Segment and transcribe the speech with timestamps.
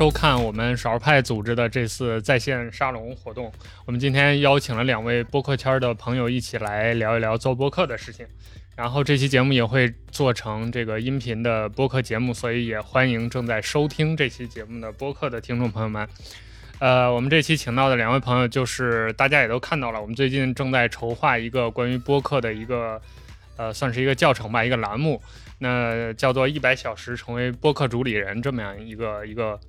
[0.00, 3.52] 收看我们少儿派组织的这次在线沙龙活动。
[3.84, 8.26] 我们今天邀请了两位播客圈的朋友一起来聊一聊做播客的事情。
[8.74, 16.08] 然后这期节目也会做成这个音频的播客节目，所以也欢迎正在收听这期节目的播客的听众朋友们。
[16.78, 22.98] 呃，我们这期请到的两位朋友，就是大家也都看到了，我们最近正在筹划一个关于播客的一个，
[23.58, 25.20] 呃，算是一个教程吧，一个栏目，
[25.62, 29.60] 那叫做“一百小时成为播客主理人”这么样一个一个，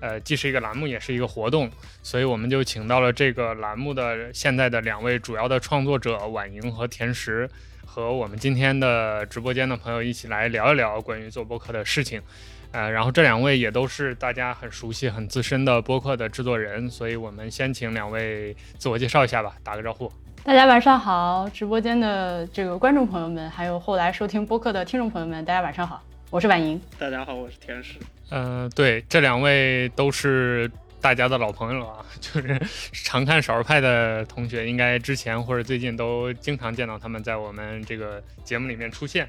[0.00, 1.68] 呃，既是一个栏目，也是一个活动，
[2.00, 7.50] 所以我们就请到了这个栏目的现在的两位主要的创作者婉莹和田石，
[7.84, 12.22] 和我们今天的直播间的朋友一起来聊一聊关于做播客的事情。
[12.70, 20.10] 呃，然后这两位也都是大家很熟悉、很资深的播客的制作人，所以我们先请两位自我介绍一下吧，打个招呼。
[20.44, 26.80] 大家晚上好，直播间的这个观众朋友们，还有后来收听播客的听众朋友们，大家晚上好，我是婉莹。
[26.98, 27.94] 大家好，我是天使。
[28.30, 30.68] 嗯，对，这两位都是
[31.00, 32.60] 大家的老朋友了啊，就是
[32.92, 39.28] 常看少儿派的同学，应该之前或者最近都经常见到他们在我们这个节目里面出现。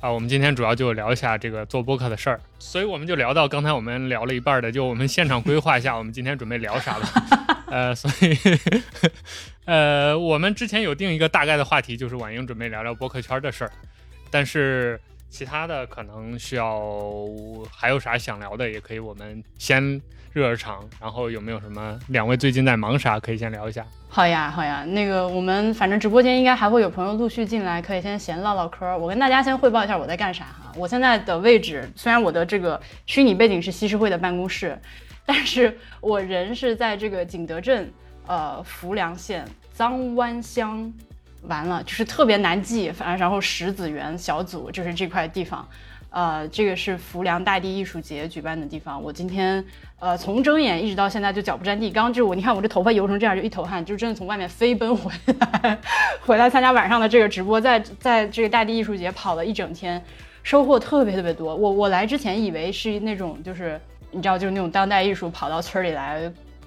[0.00, 7.56] 啊，我们今天主要就聊一下这个做播客的事儿，所以我们就聊到刚才我们聊了一半的，就我们现场规划一下，我们今天准备聊啥吧。
[7.68, 8.34] 呃，所以，
[9.66, 13.70] 呃，我们之前有定一个大概的话题，就是婉英准备聊聊播客圈的事儿，
[14.30, 16.82] 但是其他的可能需要
[17.70, 20.00] 还有啥想聊的，也可以我们先
[20.32, 23.84] 热热场，然后有没有什么两位最近在忙啥，可以先聊一下。
[24.08, 28.96] 好呀，好呀，那个我们反正直播间应该还会有朋友陆续进来，可以先闲唠唠嗑。
[28.96, 30.72] 我跟大家先汇报一下我在干啥哈。
[30.76, 34.78] 我现在的位置虽然我的这个虚拟背景是西施会的办公室，
[35.26, 37.92] 但是我人是在这个景德镇
[38.28, 39.44] 呃浮梁县
[39.76, 40.92] 臧湾乡，
[41.42, 45.66] 完了就是特别难记，反正然后石子园小组就是这块地方。
[46.10, 49.00] 呃，这个是浮梁大地艺术节举办的地方。
[49.00, 49.64] 我今天，
[50.00, 51.88] 呃，从睁眼一直到现在就脚不沾地。
[51.88, 55.78] 刚刚就我，你看我这头发油成这样，就一头汗，就真的从外面飞奔回来，
[56.26, 60.02] 回来参加晚上的这个直播，在在这个大地艺术节跑了一整天，
[60.42, 61.54] 收获特别特别多。
[61.54, 66.20] 我我来之前以为是那种就是你知道就是那种当代艺术跑到村里来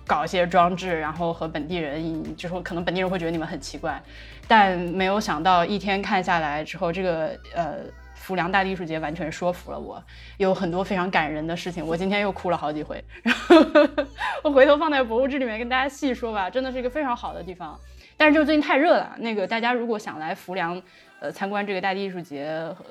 [0.08, 4.02] 搞一些装置，然后和本地人，就说可能本地人会觉得你们很奇怪，
[4.48, 7.76] 但没有想到一天看下来之后，这个呃。
[8.24, 10.02] 浮梁大地艺术节完全说服了我，
[10.38, 13.04] 有很多非常感人的事情，我今天又哭了好几回。
[13.22, 13.58] 然 后
[14.44, 17.78] 我回头放在博物志里面跟大家细说吧，真的是一个非常好的地方。
[18.16, 20.82] 但是就最近太热了，那个大家如果想来浮梁，
[21.20, 22.46] 呃，参观这个大地艺术节，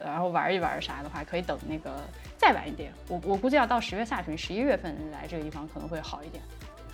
[0.05, 1.91] 然后玩一玩啥的话，可以等那个
[2.37, 2.93] 再晚一点。
[3.09, 6.45] 我我估计要到十月下旬、十一月份来这个地方可能会好一点。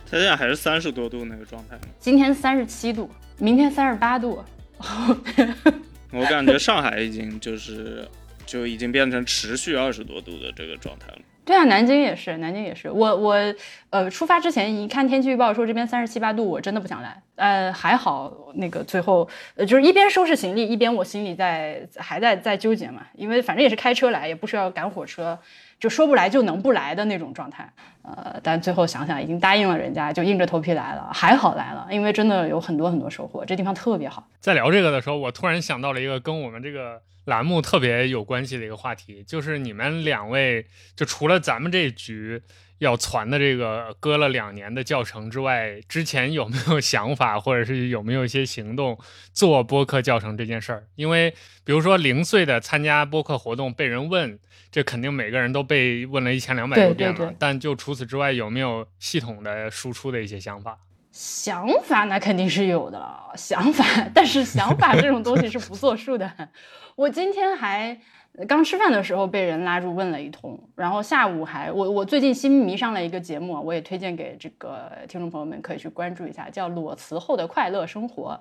[0.09, 1.83] 它现在还是三十多度那个状态吗？
[1.99, 4.45] 今天三十七度，明天三十八度。
[6.13, 8.09] 我感觉上海已经就是。
[8.49, 11.19] 就已经变成持续二十多度的这个状态了。
[11.45, 12.91] 对啊，南京也是，南京也是。
[12.91, 13.55] 我我
[13.89, 17.23] 呃，出发之前一看天气预报说这边三十七八度，我真的不想来。
[17.37, 25.39] 呃，还好那个最后呃，就是一边收拾行李，一边我心里在还在在纠结嘛，因为反正也是开车来，也不需要赶火车，
[25.81, 27.71] 就说不来就能不来的那种状态。
[28.03, 31.09] 呃，但最后想想已经答应了人家，就硬着头皮来了。
[31.15, 34.29] 还好来了，因为真的有很多很多收获，这地方特别好。
[34.39, 37.01] 在聊这个的时候，我突然想到了一个跟我们这个。
[37.29, 40.67] 栏目特别有关系的一个话题，就是你们两位，
[40.97, 42.41] 就除了咱们这局
[42.79, 48.99] 要传的这个搁了两年的教程之外，之前有没有想法，或者是有没有一些行动
[49.35, 50.87] 做播客教程这件事儿？
[50.95, 51.31] 因为
[51.65, 54.39] 比如说零碎的参加播客活动被人问，
[54.71, 57.35] 这肯定每个人都被问了一千两百多遍了。
[57.39, 60.79] 但就除此之外，有没有系统的输出的一些想法？
[61.19, 63.85] 想法那肯定是有的， 想法，
[64.15, 66.31] 但是想法这种东西是不作数的。
[66.95, 67.99] 我今天还
[68.47, 78.41] 刚吃饭的时候被人拉住问了一通，然后下午还我我最近新迷上了一个节目，我也推荐给这个听众朋友们可以去关注一下，叫《裸辞后的快乐生活》。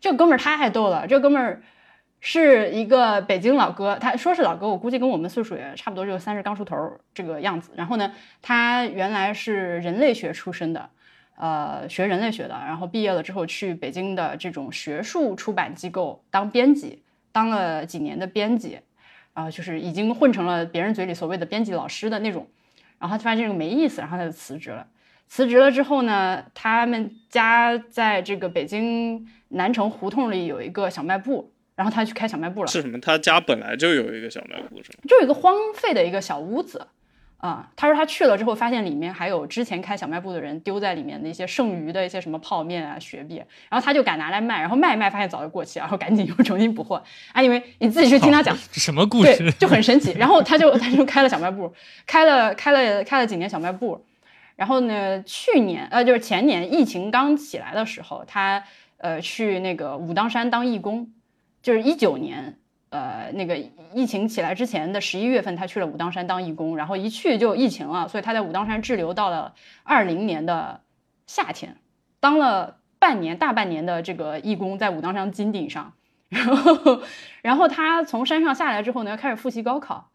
[0.00, 1.62] 这哥们儿太逗了，这哥们儿
[2.18, 6.76] 是一个北京老哥，他说是老哥，我估计跟我们岁数也差不多，就三十刚出头
[7.14, 7.70] 这个样子。
[7.76, 8.12] 然后呢，
[8.42, 10.90] 他原来是人类学出身的，
[11.36, 17.02] 呃，学人类学的，然后毕业了之后去北京的这种学术出版机构当编辑。
[17.34, 18.78] 当了几年的编辑，
[19.32, 22.46] 啊，就是已经混成了别人嘴里所谓的编辑老师的那种，
[22.98, 24.86] 然后他发现这个没意思，然后他就辞职了。
[25.28, 32.66] 辞职了之后呢，他们家在这个北京南城胡同里有一个小卖部，然后他去开小卖部了。
[32.66, 33.00] 是什么？
[33.00, 34.98] 他家本来就有一个小卖部，是吗？
[35.08, 36.86] 就有一个荒废的一个小屋子，
[37.42, 47.02] 啊、他说他去了之后，发现里面还有之前开小卖部的人丢在里面的一些剩余的一些什么泡面啊、雪碧，然后他就敢拿来卖，然后卖一卖发现早就过期，然后赶紧又重新补货。
[47.32, 50.12] 哎，因为你自己去听他讲，这什么故对事？，就很神奇。
[50.12, 51.74] 然后他就 他就开了小卖部，
[52.06, 54.06] 开了开了开了几年小卖部，
[54.54, 58.62] 然后呢，去年呃就是前年疫情刚起来的时候，他
[58.98, 61.10] 呃去那个武当山当义工，
[61.60, 62.56] 就是一九年。
[62.92, 63.56] 呃，那个
[63.94, 70.82] 疫情起来之前的十一月份，他去了武当山当义工，然后一去就疫情了，所以他在武当山滞留到了二零年的
[71.26, 71.78] 夏天，
[72.20, 75.94] 当了半年大半年的这个义工，在武当山金顶上，
[76.28, 77.00] 然后
[77.40, 80.10] 然后他从山上下来之后呢，开始复习高考，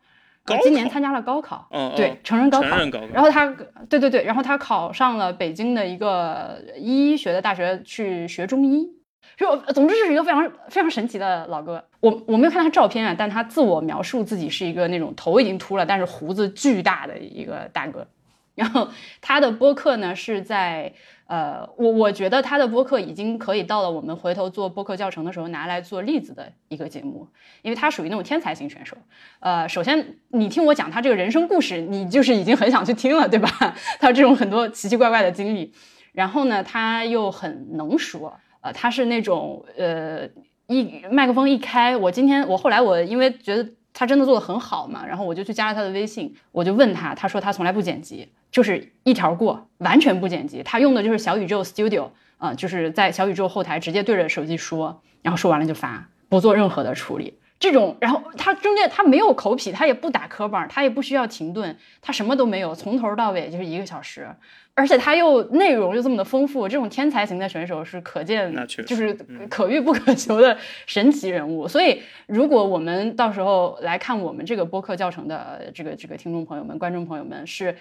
[0.62, 3.48] 今年参加了高考，嗯，对哦，成人高考，成人高考，然后他，
[3.90, 8.96] 对对对，然后他考上了北京的一个医学的大学去学中医。
[9.36, 11.84] 就总之是一个非常非常神奇的老哥。
[12.00, 18.08] 我我没有看他照片啊，但他自我描述自己是一个那种头已经秃了，但是胡子巨大的一个大哥。
[18.56, 18.90] 然后
[19.22, 20.92] 他的播客呢是在
[21.28, 27.28] 呃，我我觉得他的播客已经可以到了我们回头做播客教程的时候拿来做例子的一个节目，
[27.62, 28.98] 因为他属于那种天才型选手。
[29.42, 33.48] 呃，首先你听我讲他这个人生故事，你就是已经很想去听了，对吧？
[34.00, 35.72] 他这种很多奇奇怪怪的经历，
[36.14, 40.28] 然后呢，他又很能说，呃，他是那种呃
[40.68, 57.36] 一麦克风一开，我今天我后来我因为觉得他真的做的很好嘛，然后我就去加了他的微信，我就问他，他说他从来不剪辑，就是一条过，完全不剪辑，他用的就是小宇宙 Studio，啊、就是在小宇宙后台直接对着手机说，然后说完了就发，不做任何的处理。
[57.60, 64.28] 这种，然后他中间他没有口癖，他也不打磕巴，他也不需要停顿，他什么都没有，从头到尾就是一个小时，
[64.76, 68.54] 而且他又内容又这么的丰富，这种天才型的选手是可见
[68.86, 69.12] 就是
[69.50, 70.56] 可遇不可求的
[70.86, 71.68] 神奇人物。
[71.68, 77.76] 所以，如果我们到时候来看我们这个播客教程的这个这个听众朋友们、观众朋友们是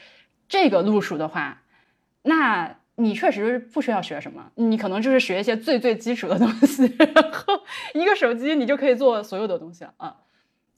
[0.49, 1.61] 这个路数的话，
[2.23, 7.61] 那你确实不需要学什么，你可能就是学一些最最基础的东西，然后
[7.95, 10.17] 一个手机你就可以做所有的东西了啊。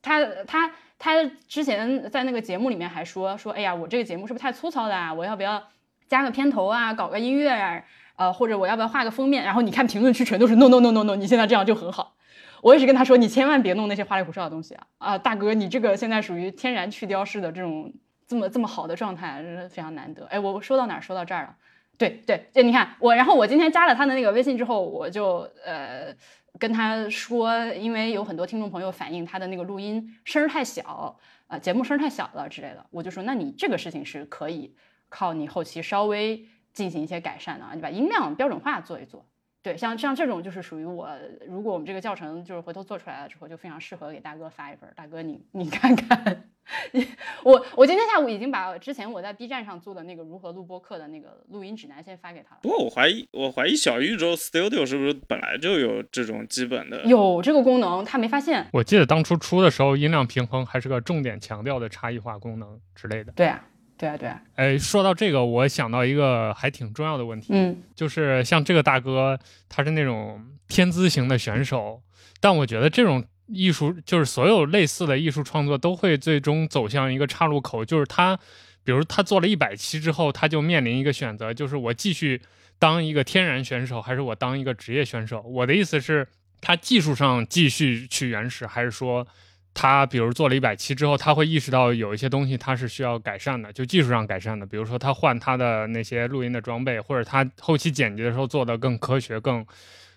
[0.03, 5.15] 他他他之前在那个节目里面还说说，哎呀，我这个节目是不是太粗糙了啊？
[5.15, 5.63] 我要不要
[6.07, 7.83] 加个片头啊，搞个音乐啊？
[8.17, 9.45] 呃，或者我要不要画个封面？
[9.45, 12.17] 然后你看评论区全都是 no no no no no，你现在这样就很好。
[12.63, 14.87] 我一直跟他说，你千万别弄那些花里胡哨的东西啊！
[14.99, 17.93] 啊，大哥，你这个现在属于天然去雕式的这种
[18.27, 20.27] 这么这么好的状态，非常难得。
[20.27, 21.01] 哎，我我说到哪儿？
[21.01, 21.55] 说到这儿了。
[21.99, 26.15] 对对就，你看我，然后我今天加了他的那个微信之后，我就呃
[26.59, 31.19] 跟他说，因为有很多听众朋友反映他的那个录音声太小，
[31.49, 34.73] 呃，节目声太小了之类的，我就说，那你这个事情是可以
[35.09, 36.43] 靠你后期稍微
[36.73, 39.27] 进行一些改善的，你把音量标准化做一做。
[39.61, 41.09] 对，像像这种就是属于我，
[41.47, 44.89] 如果我们这个教程就是回头做出来了之后，就非常适合给大哥发一份。
[44.95, 46.49] 大哥你你看看，
[47.43, 52.61] 我我今天下午已经把之前我在 B 站上做的那个如何录播课的那个录音指南先发给他了。
[52.63, 57.03] 不过我怀疑，我怀疑小宇宙 Studio 是不是本来就有这种基本的？
[57.05, 58.65] 有这个功能，他没发现。
[58.73, 63.33] 我记得当初出的时候，音量平衡还是个重点强调的差异化功能之类的。
[63.33, 63.65] 对啊，
[63.99, 69.37] 对啊，对啊，哎，说到这个，我想到一个还挺重要的问题，嗯就是像这个大哥，
[69.69, 72.01] 他是那种天资型的选手，
[72.41, 78.39] 但我觉得这种艺术，就是所有类似的艺术创作都会最终走向一个岔路口，就是他，
[78.85, 82.41] 比如他做了一百期之后，他就面临一个选择，就是我继续
[82.79, 85.41] 当一个天然选手，还是我当一个职业选手？
[85.43, 86.29] 我的意思是，
[86.61, 89.27] 他技术上继续去原始，还是说？
[89.75, 94.67] 他比如做了一百期之后，他会意识到有一些东西他是需要改善的，就技术上改善的。
[94.67, 99.65] 比如说他换他的那些录音的装备，或者他后期剪辑的时候做的更科学、更、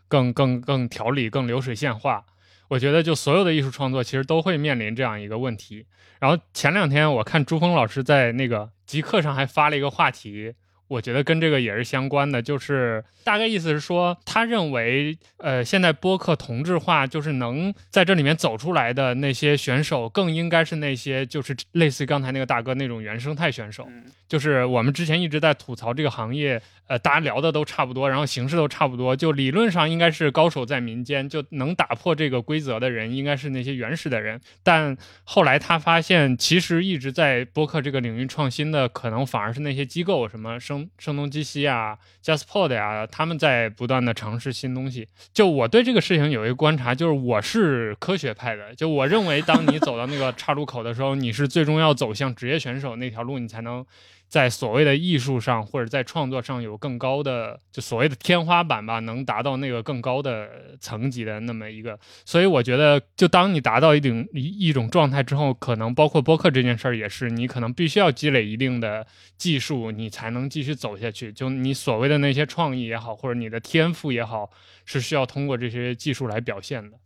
[0.07, 2.25] 更、更、更条理、更流水线化。
[2.69, 5.85] 我觉得就所有的艺术创作其实都会面临这样一个问题。
[6.19, 10.53] 然后前两天我看朱峰老师在那个极客上还发了一个话题，
[10.91, 23.85] 我觉得跟这个也是相关的，就是大概意思是说，他认为，呃，现在播客同质化，就是能在这里面走出来的那些选手，更应该是那些就是类似于刚才那个大哥那种原生态选手。
[23.87, 34.41] 嗯就是我们之前一直在吐槽这个行业，呃，大家聊的都差不多，然后形式都差不多，就理论上应该是高手在民间，就能打破这个规则的人应该是那些原始的人。
[34.61, 45.07] 但后来他发现，其实一直在播客这个领域创新的，可能反而是那些机构，什么声声东击西啊、JustPod 呀，他们在不断的尝试新东西。
[45.33, 53.85] 就我对这个事情有一个观察，就是我是科学派的，就我认为，当你走到那个岔路口的时候，你是最终要走向职业选手那条路，你才能
[54.31, 61.99] 在所谓的艺术上或者在创作上有更高的就所谓的天花板吧，能达到那个更高的层级的那么一个。
[62.23, 69.05] 所以我觉得，就当你达到一定一一种状态之后，可能包括播客这件事儿也是，你可能必须要积累一定的
[69.37, 71.33] 技术，你才能继续走下去。
[71.33, 74.49] 就你所谓的那些创意也好，或者你的天赋也好，
[74.85, 76.97] 是需要通过这些技术来表现的。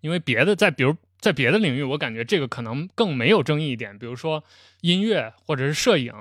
[0.00, 0.96] 因为别的在比如。
[1.20, 4.42] 在别的领域，我感觉这个可能更没有争议一点，比如说
[4.80, 6.14] 音乐或者是摄影，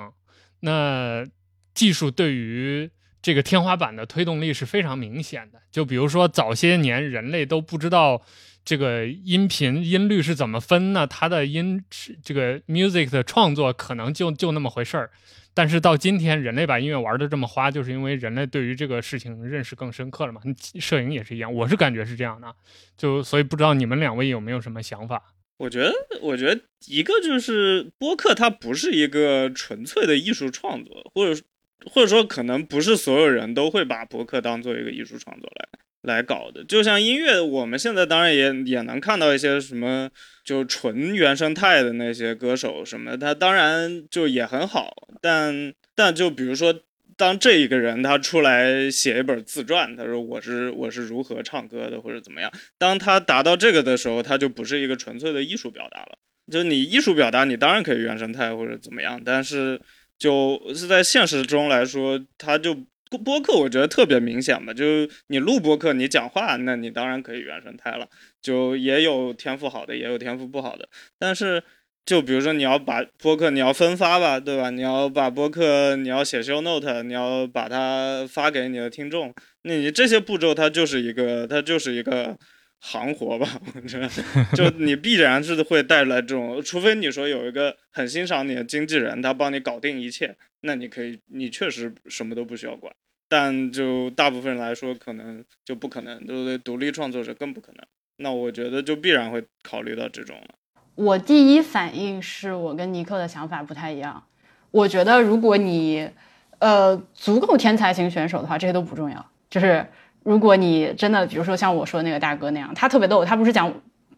[0.61, 1.25] 那
[1.73, 2.89] 技术对于
[3.21, 5.59] 这个天花板的推动力是非常明显的。
[5.71, 8.21] 就比如说早些年人类都不知道
[8.65, 11.83] 这个音频音律是怎么分呢，它的音
[12.23, 15.11] 这个 music 的创作可能就就那么回事儿。
[15.53, 20.39] 但是到今天，人类把音乐玩的这么花，就是因为人类对于这个事情认识更深刻了嘛。
[20.79, 22.53] 摄影也是一样，我是感觉是这样的。
[22.95, 25.21] 就所以不知道你们两位有没有什么想法？
[25.59, 31.39] 我觉得，我觉得一个就是播客，它不是一个纯粹的艺术创作，或者
[31.85, 35.69] 或者说可能不是所有人都会把播客当做一个艺术创作来。
[36.03, 40.09] 来搞的，就像音乐，我们现在当然也也能看到一些什么，
[40.45, 46.73] 就纯原生态的那些歌手什么，他当然就也很好，但但就比如说，
[47.19, 56.17] 当这一个人他出来写一本自传，他说我是我是如何唱歌的或者怎么样，当他达到这个的时候，他就不是一个纯粹的艺术表达了。
[56.49, 59.81] 就你艺术表达，你当然可以原生态或者怎么样，但是
[60.17, 62.77] 就是在现实中来说，他就。
[63.25, 64.85] 播客我觉得特别明显吧，就
[65.29, 68.07] 你录播客，你讲话，那你当然可以原生态了。
[68.39, 70.87] 就也有天赋好的，也有天赋不好的。
[71.17, 71.63] 但是，
[72.09, 74.71] 就比如说你要把播客你要分发吧，对吧？
[74.71, 82.35] 你要把播客你要写 show note，你要把它发给你的听众，那你这些步骤它就是一个它就是一个
[82.79, 83.47] 行活吧？
[83.75, 84.09] 我觉得，
[84.55, 90.35] 就你必然是会带来这种，除非你说有一个很欣赏你的经纪人，他帮你搞定一切。
[90.61, 92.91] 那你可以，你确实什么都不需要管，
[93.27, 96.57] 但就大部分人来说，可能就不可能，对不对？
[96.57, 97.85] 独立创作者更不可能。
[98.17, 100.55] 那我觉得就必然会考虑到这种了。
[100.99, 104.21] 我第一反应是我跟尼克的想法不太一样。
[104.69, 106.09] 我觉得如果你，
[106.57, 109.25] 呃，足够天才型选手的话，这些都不重要。
[109.49, 109.87] 就是
[110.23, 113.73] 如果你真的，比如说像我说的那个大哥那样，他特别逗，他不是讲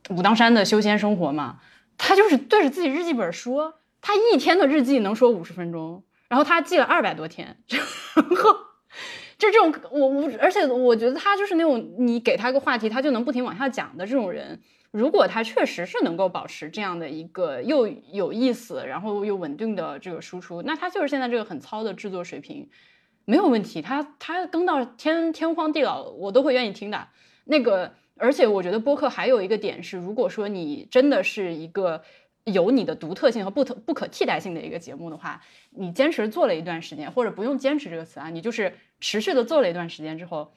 [0.09, 1.59] 武当山的修仙生活嘛？
[1.99, 6.03] 他就是对着自己日记本说，他一天的日记能说五十分钟。
[6.29, 8.53] 然后他记了二百多天， 然后
[9.37, 14.59] 就这种我我，而且我觉得他就是那种你给他个话题，他就能不停往下讲的这种人。
[14.91, 22.69] 如果它确实是能够保持这样的一个又有意思，然后又稳定的这个输出，那它就是现在这个很糙的制作水平，
[23.25, 23.81] 没有问题。
[23.81, 27.07] 它它更到天天荒地老，我都会愿意听的。
[27.45, 32.03] 那个，而且我觉得播客还有一个点是，如果说你真的是一个。
[32.45, 40.51] 有你的独特性和不特不可替代性的一个节目的话，你坚持做了一段时间，或者不用坚持这个词啊，你就是持续的做了一段时间之后，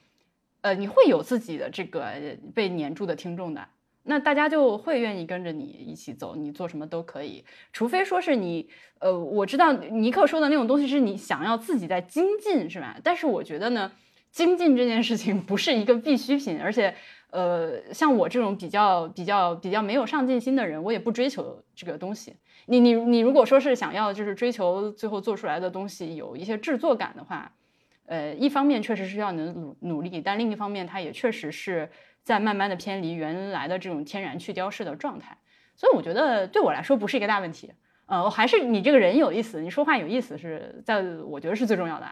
[0.62, 2.14] 呃，你会有自己的这个
[2.54, 3.68] 被黏住的听众的，
[4.04, 8.68] 那大家就会愿意跟着你一起走，你做什么都可以，除非说是你，
[9.00, 12.96] 呃，我知道尼克说的那种东西是你想要自己在精进，是吧？
[13.02, 13.90] 但是我觉得呢，
[14.30, 16.94] 精进这件事情不是一个必需品，而且。
[17.30, 22.36] 呃，像我这种比较比较比较没有上进心的人，我也不追求这个东西。
[22.66, 27.50] 你你你，如果说是想要就是追求最后做出来的东西有一些制作感的话，
[28.06, 31.90] 呃，一方面确实是要能努努力，但另一方面它也确实是
[32.24, 35.38] 在慢慢的偏离原来的这种天然去雕饰的状态。
[35.76, 37.70] 所以我觉得对我来说不是一个大问题。
[38.06, 42.06] 呃，我还是你这个人有意思，你说话有意思是在我觉得是最重要的。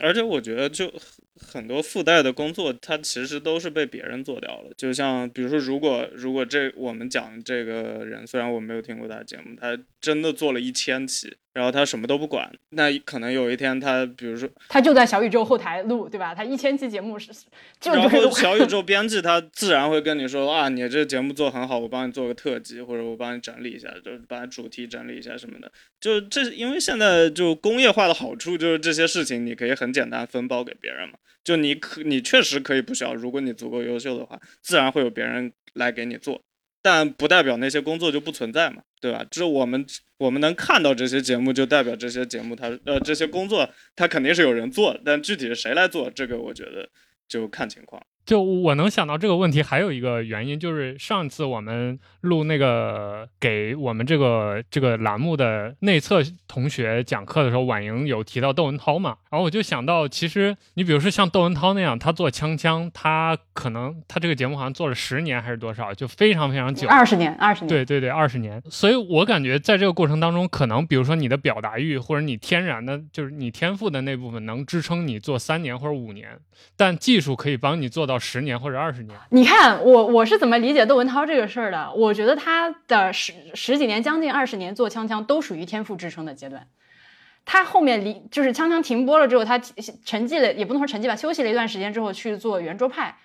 [0.00, 0.92] 而且我觉得就。
[1.38, 4.72] 很多附带的工作，它其实都是被别人做掉了。
[4.74, 11.36] 就像比如说，如果如果这我们讲这个人，虽然我没有听过他的节目，他真的做了一千期。
[11.56, 16.34] 然后他什么都不管，那可能有一天他，比如说，他就在小宇宙后台录，对吧？
[16.34, 17.30] 他一千期节目是，
[17.82, 25.72] 然后小宇宙 编辑他自然会跟你说啊，你这节目做很好，我帮你做个特辑，或者我帮你整理一下，就是把主题整理一下什么的。
[25.98, 31.14] 就这，因为现在就工业化的好处就是这些事情你可以很简单分包给别人嘛。
[31.42, 36.42] 就你可你确实可以不需要，如果你足够优秀的话，自然会有别人来给你做。
[36.86, 39.26] 但不代表那些工作就不存在嘛，对吧？
[39.28, 39.84] 这我们
[40.18, 46.88] 我们能看到这些节目，就代表这些节目它呃这些工作它肯定是有人做，但具体是谁来做，这个我觉得
[47.26, 48.00] 就看情况。
[48.26, 68.60] 就我能想到这个问题，还有一个原因就是上次我们录那个给我们这个这个栏目的内测同学讲课的时候，婉莹有提到窦文涛嘛，然后我就想到，其实你比如说像窦文涛那样，他做锵锵，他可能他这个节目好像做了十年还是多少，就非常非常久，二十年，二十年，对对对，二十年。
[68.68, 76.36] 所以我感觉在这个过程当中，可能比如说你的表达欲或者你天然的就是你天赋的那部分，能支撑你做三年或者五年，
[76.76, 78.15] 但技术可以帮你做到。
[78.18, 81.92] 十年或者二十年，你看我我是怎么理解窦文涛这个事儿的？
[81.92, 86.66] 我觉得他的十十几年、将近二十年做锵锵，都属于天赋支撑的阶段。
[87.44, 93.16] 他后面离就是锵锵停播了之后，他沉寂了，也不能说沉寂吧，休息了一段时间之后去做圆桌派，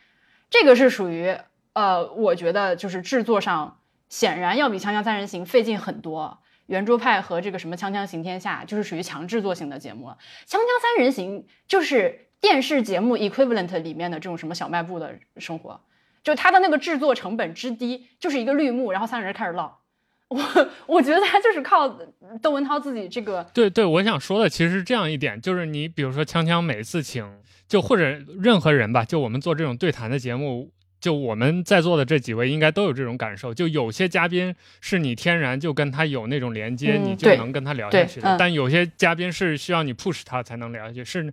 [0.50, 1.36] 这个是属于
[1.74, 3.80] 呃，我觉得就是制作上
[4.10, 6.40] 显然要比锵锵三人行费劲很多。
[6.68, 10.08] 圆桌派和这个什么锵锵行天下，就是属于强制作型的节目。
[10.48, 12.28] 锵锵三人行就是。
[12.42, 15.80] 电视节目 equivalent 里面的这种什么小卖部的生活，
[16.24, 19.78] 就它的那个制作成本之低，就是一个绿幕，然后三个人开始唠。
[20.28, 20.40] 我
[20.88, 22.00] 我觉得他就是靠
[22.42, 23.46] 窦文涛自己这个。
[23.54, 27.30] 对对，我想说的其实是这样一点，就是你比如说锵锵每次请，
[27.68, 28.04] 就或者
[28.40, 30.72] 任何人吧，就我们做这种对谈的节目。
[31.02, 38.38] 就我们在座的这几位应该都有这种感受，就有些嘉宾是你天然就跟他有那种连接，你就能跟他聊下去的。
[38.38, 41.24] 但有些嘉宾是需要你 push 他才能聊下去，是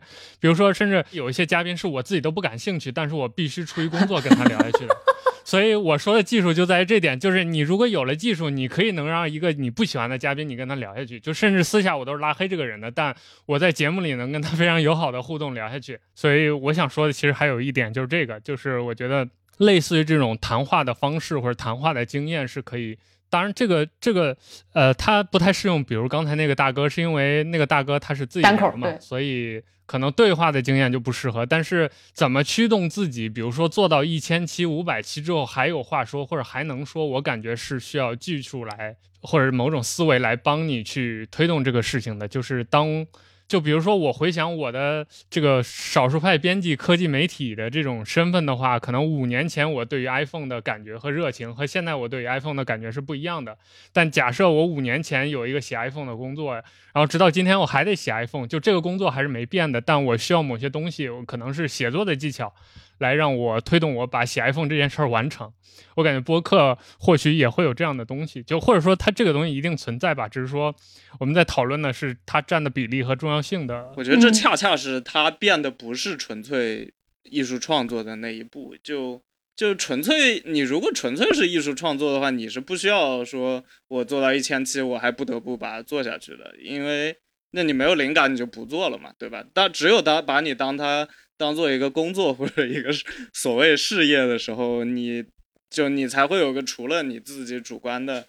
[0.40, 4.96] 比如说甚至有一些嘉宾是我自己都不感兴趣，但是我必须出于工作跟他聊下去的。
[5.44, 15.98] 所以我说的技术就在于这点，就是你如果有了技术，你可以能让一个你不喜欢的嘉宾你跟他聊下去，就甚至私下我都是拉黑这个人的，但我在节目里能跟他非常友好的互动聊下去。
[16.14, 19.28] 所以我想说的其实还有一点就是这个，就是我觉得。
[19.58, 22.98] 类似于这种谈话的方式或者谈话的经验是可以，
[23.28, 24.36] 当然这个这个
[24.72, 25.84] 呃，它不太适用。
[25.84, 31.44] 比如刚才那个大哥，是因为那个大哥他是自己人嘛，所以可能对话的经验就不适合。
[31.44, 43.06] 但是怎么驱动自己，比如说做到一千期、五百期之后还有话说，或者还能说，我感觉是需要技术来或者某种思维来帮你去推动这个事情的，就是当。
[43.48, 53.56] 就比如说，我回想我的这个少数派编辑科技媒体的这种身份的话，可能五年前我对于 iPhone 的感觉和热情和现在我对于 iPhone 的感觉是不一样的。
[53.90, 56.64] 但假设我五年前有一个写 iPhone 的工作，然
[56.94, 59.80] 后直到今天我还得写 iPhone，就这个工作还是没变的。
[59.80, 62.52] 但我需要某些东西，可能是写作的技巧。
[62.98, 65.52] 来让我推动我把写 iPhone 这件事儿完成，
[65.94, 70.74] 我感觉播客或许也会有这样的东西，就或者说它这个东西一定存在吧，只是说
[71.20, 73.92] 我们在讨论的是它占的比例和重要性的。
[73.96, 79.22] 我觉得这恰恰是它变得不是纯粹艺术创作的那一步，就
[79.54, 87.16] 就纯粹你如果纯粹是艺术创作的话，你是不需要说我做到一千期我还不得不把它做下去的，因为
[87.52, 89.44] 那你没有灵感你就不做了嘛，对吧？
[89.54, 91.08] 但只有当把你当它。
[91.38, 92.90] 当做一个工作或者一个
[93.32, 95.24] 所谓事业的时候，你
[95.70, 98.26] 就你才会有个除了你自己主观的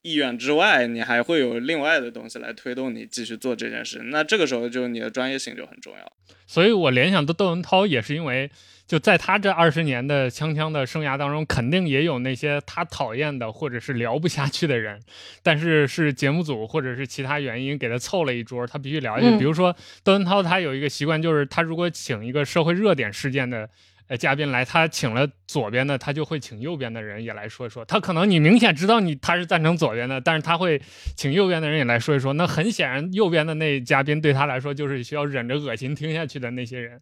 [0.00, 4.00] 意愿之外，你还会有另外的东西来推动你继续做这件事。
[4.04, 6.12] 那这个时候就你的专业性就很重要。
[6.46, 8.50] 所以我联想到窦文涛也是因为。
[8.88, 14.98] 就在他这二十年的锵锵的生涯当中，肯定也有那些他讨厌的或者是聊不下去的人，
[15.44, 19.36] 但是是节目组或者是其他原因给他凑了一桌，他必须聊下去。
[19.36, 23.68] 比如说窦文涛，他有一个习惯，就是他如果请一个社会热点事件的
[24.06, 27.84] 呃嘉宾来，他请了左边的，他就会请右边的人也来说一说。
[27.84, 30.80] 他可能你明显知道你他是赞成左边的，但是他会
[31.14, 32.32] 请右边的人也来说一说。
[32.32, 36.98] 那很显然，右边的那嘉宾对他来说就是需要忍着恶心听下去的那些人。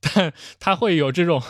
[0.00, 1.42] 但他会有这种，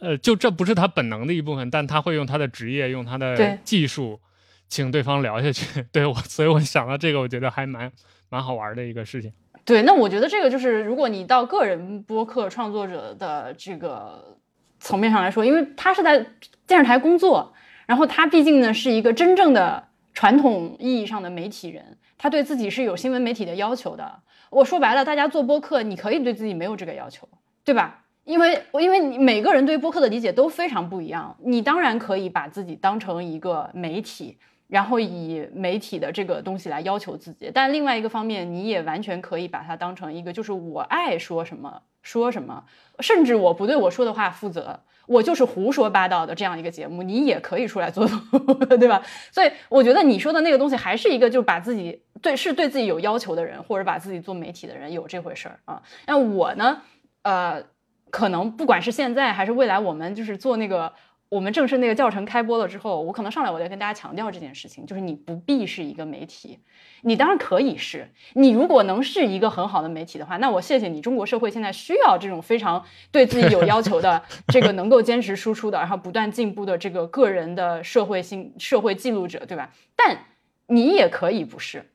[0.00, 4.20] 呃，就这不是他本能的一部分，但他会用他的职业，用他的技术，
[4.68, 5.82] 请对方聊下去。
[5.92, 7.90] 对我，所以我想到这个，我觉得还蛮
[8.28, 9.32] 蛮好玩的一个事情。
[9.64, 14.36] 对，那我觉得这个就是，如果你到个人播客创作者的这个
[14.78, 16.18] 层面上来说，因为他是在
[16.66, 17.54] 电视台工作，
[17.86, 24.20] 然后他毕竟呢是一个真正的传统意义上的媒体人，他对自己是有新闻媒体的要求的。
[24.50, 27.26] 我说白了，大家做播客，你可以对自己没有这个要求。
[27.64, 28.02] 对吧？
[28.24, 37.50] 因为因为你每个人对播客的理解都非常不一样，你当然可以把自己当成一个媒体，然后以媒体的这个东西来要求自己。
[37.52, 42.64] 但另外一个方面，你也完全可以把它当成一个，就是我爱说什么说什么，
[43.00, 48.08] 甚至我不对我说的话负责，我就是胡说八道的这样一个节目，你也可以出来做，
[48.80, 49.02] 对吧？
[49.30, 55.82] 所以我觉得你说的那个东西还是一个，就把自己对是对自己有要求的人，或者把自己做媒体的人有这回事儿啊。
[56.06, 56.80] 那我呢？
[57.24, 57.62] 呃，
[58.10, 60.92] 可能不管是现在还是未来，我们就是做那个，
[61.28, 66.58] 我们正式那个教程开播了之后，我可能上来我就跟大家强调这件事情，就是你不必是一个媒体，
[67.02, 68.08] 你当然可以是。
[68.34, 71.00] 你如果能是一个很好的媒体的话，那我谢谢你。
[71.00, 79.70] 中国社会现在需要这种非常对自己有要求的， 这个能够坚持输出的，然后不断进步的这个个人的社会性社会记录者，对吧？
[79.96, 80.26] 但
[80.66, 81.90] 你也可以不是。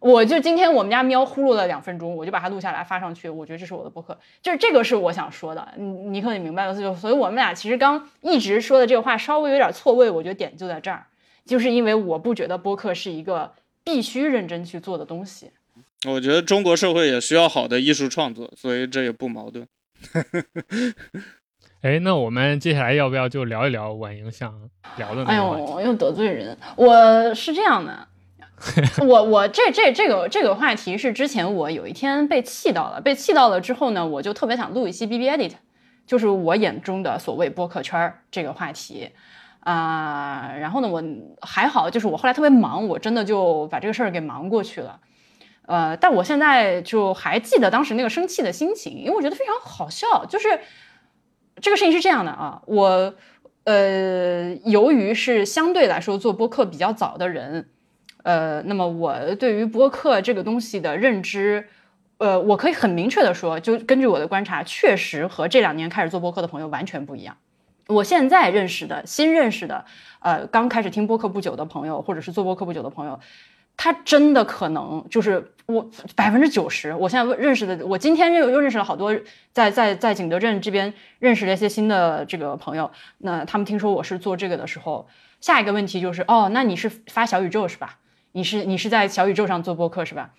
[0.00, 3.28] 我就今天我们家喵呼噜了两分钟，我就把它录下来发上去。
[3.28, 5.68] 我觉得这是我的播客，就是这个是我想说的。
[5.76, 11.04] 你你可以明白了，就所以我们俩其实刚一直说的这个话稍微有点错位，我觉得点就在这儿，
[11.44, 13.52] 就是因为我不觉得播客是一个
[13.84, 15.50] 必须认真去做的东西。
[16.06, 19.68] 我觉得中国社会也需要好的艺术创作，所以这也不矛盾。
[21.82, 24.52] 哎，那我们接下来要不要就聊一聊婉莹想
[24.96, 25.24] 聊的？
[25.26, 26.56] 哎呦，又得罪人。
[26.76, 28.08] 我是这样的。
[29.06, 35.52] 我我这这这个这个话题是之前我有一天被气到了，被气到了之后呢，我就特别想录一期 B B Edit，
[36.06, 39.12] 就是我眼中的所谓播客圈这个话题
[39.60, 40.52] 啊。
[40.58, 41.02] 然后呢，我
[41.40, 45.00] 还好，就是我后来特别忙，我真的就把这个事儿给忙过去了。
[45.66, 50.26] 呃，但我现在就还记得当时那个生气的心情，因为我觉得非常好笑。
[50.26, 50.60] 就是
[51.62, 53.14] 这个事情是这样的啊，我
[53.64, 57.70] 呃，由于是相对来说做播客比较早的人。
[58.22, 61.66] 呃，那么我对于播客这个东西的认知，
[62.18, 67.36] 呃，我可以很明确的说，就根据我的观察，确实和这两年开始做播客的朋友完全不一样。
[67.86, 69.84] 我现在认识的新认识的，
[70.20, 73.18] 呃，刚开始听播客不久的朋友，或者是做播客不久的朋友，
[73.76, 79.18] 他真的可能就是我百分之九十，我现在认识的，我今天又又认识了好多
[79.52, 85.08] 在在在景德镇这边认识了一些新的这个朋友，那他们听说我是做这个的时候，
[85.40, 87.96] 下一个问题就是，哦，那你是发小宇宙是吧？
[88.32, 90.30] 你是你是在小宇宙上做播客是吧？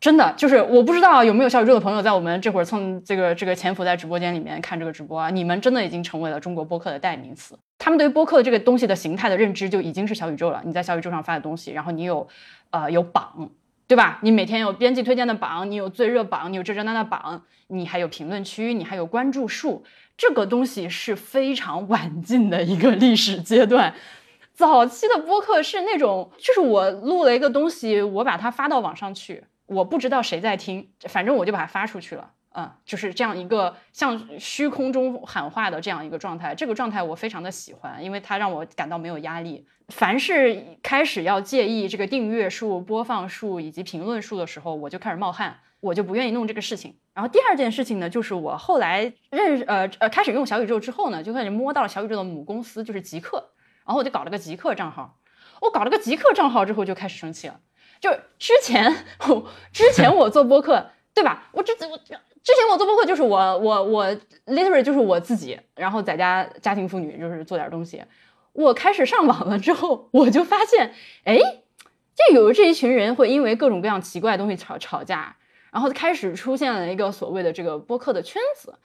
[0.00, 5.30] 真的就是我不知道有没有小宇宙的朋友在我们这会儿蹭这个这个潜伏在直播间里面看这个直播啊？
[5.30, 7.58] 你们真的已经成为了中国播客的代名词。
[7.78, 10.60] 他们对于播客这个东西的形态的认知就已经是小宇宙了。
[10.66, 12.28] 你在小宇宙上发的东西，然后你有
[12.70, 13.48] 呃有榜，
[13.86, 14.18] 对吧？
[14.22, 19.84] 你每天有编辑推荐的榜，你有最热榜，你有这这那那榜，你还有评论区，你还有关注数，
[20.18, 23.94] 这个东西是非常晚近的一个历史阶段。
[24.54, 36.54] 早期的播客是那种，就是我录了一个东西，我把它发到网上去，我不知道谁在听，反正我就把它发出去了，嗯，就是这样一个像虚空中喊话的这样一个状态。
[36.54, 39.66] 这个状态我非常的喜欢，因为它让我感到没有压力。
[39.88, 46.96] 凡是开始要介意这个订阅数、播放数以及评论数的时候，我就开始冒汗，我就不愿意弄这个事情。
[47.12, 53.50] 然后第二件事情呢，就是我后来认呃呃开始用小宇宙之后呢，就开始摸到了小宇宙的母公司，就是极客。
[53.86, 55.18] 然后我就搞了个极客账号，
[55.60, 57.60] 我搞了个极客账号之后就开始生气了。
[58.00, 61.48] 就之前 我，之前我做播客，对吧？
[61.52, 64.06] 我之我之前我做播客就是我我我
[64.46, 68.02] literally 就是我自己，然后在家家庭妇女就是做点东西。
[68.52, 70.92] 我开始上网了之后，我就发现，
[71.24, 75.36] 哎，就有这一群人会因为各种各样奇怪的东西吵吵架，
[75.72, 78.78] 然后开始出现了一个所谓的这个播客的圈子。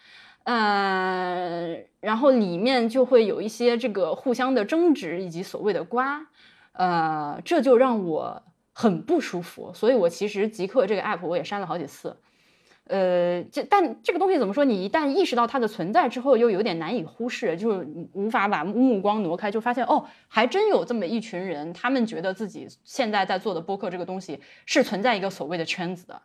[0.44, 6.28] 呃，然后里面就会有一些这个互相的争执以及所谓的瓜，
[6.72, 8.42] 呃，这就让我
[8.74, 9.72] 很不舒服。
[9.74, 12.18] 所以我其实极客这个 app 我也删了好几次。
[12.86, 14.66] 呃，这但这个东西怎么说？
[14.66, 26.20] 你一旦意识到它的存在之后，又有点难以忽视，就是无法把目光挪开，就发现哦，还真有这么一群人，他们觉得自己现在在做的播客这个东西是存在一个所谓的圈子的。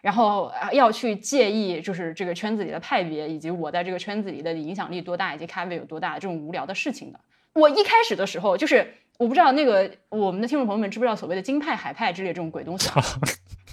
[0.00, 7.20] 然后要去介意，就是这个圈子里的派别，以及我在这个圈子里的影响力多大，以及咖位有多大，这种无聊的事情的。
[7.52, 12.88] 我一开始的时候，就是我不知道那个我们的听众朋友们知不知道所谓的金派、海派之类这种鬼东西，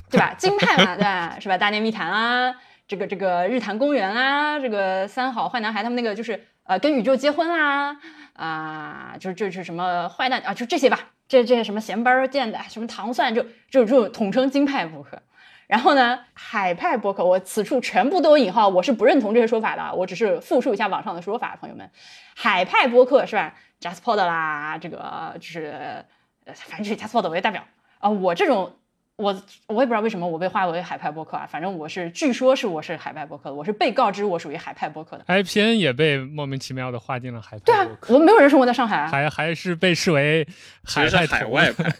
[0.09, 0.33] 对吧？
[0.37, 1.57] 金派嘛，对，是吧？
[1.57, 2.55] 大内密谈啊，
[2.87, 7.97] 这个这个日坛公园啊，这个三好坏男孩他们那个就是呃跟宇宙结婚啦，
[8.33, 15.21] 啊，就是就是什么坏蛋啊，就这些吧，这这些什么闲班儿见的，什么糖蒜，就就就统称金派博客。
[15.67, 21.89] 然后呢，海派博客，我此处全部都有引号，我是不认同这些说法的，我只是复述一下网上的说法，朋友们，
[22.37, 26.05] 海派博客是吧？Jasper 啦，这个就是，
[26.45, 27.65] 反正就是 Jasper 为代表
[27.99, 28.09] 啊。
[28.09, 28.77] 我这种，
[29.17, 35.25] 我我也不知道为什么我被划为海派播客啊，反正我是，据说是我是海派播客，我是被告知我属于海派播客的。
[35.27, 37.63] IPN 也被莫名其妙的划进了海派。
[37.65, 40.47] 对啊，我没有人生活在上海啊，还还是被视为
[40.85, 41.93] 海派海外派。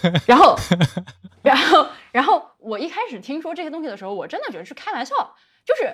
[0.26, 0.56] 然后，
[1.42, 5.92] 然后，然后我一开始听说这些东西的时候，我真的觉得是开玩笑，就是，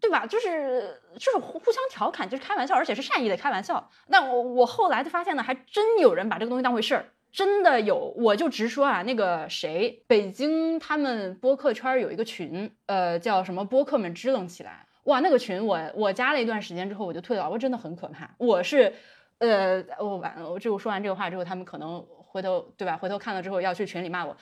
[0.00, 0.26] 对吧？
[0.26, 3.90] 就是就是互互相调侃，就是开玩笑，而且是善意的开玩笑。
[4.06, 8.14] 那我我后来就发现呢，还真有人把这个东西当回事儿，真的有。
[8.16, 14.86] 我就直说啊，那个谁，北京他们播客圈有一个群，呃，叫什么“播客们支棱起来”。
[15.04, 18.34] 哇，那个群我我加了一段时间之后我就退了，我真的很可怕。
[18.38, 18.92] 我是，
[19.38, 22.96] 呃，我完了，我这我说完这个话之后，他们可能回头对吧？
[22.96, 24.36] 回头看了之后要去群里骂我，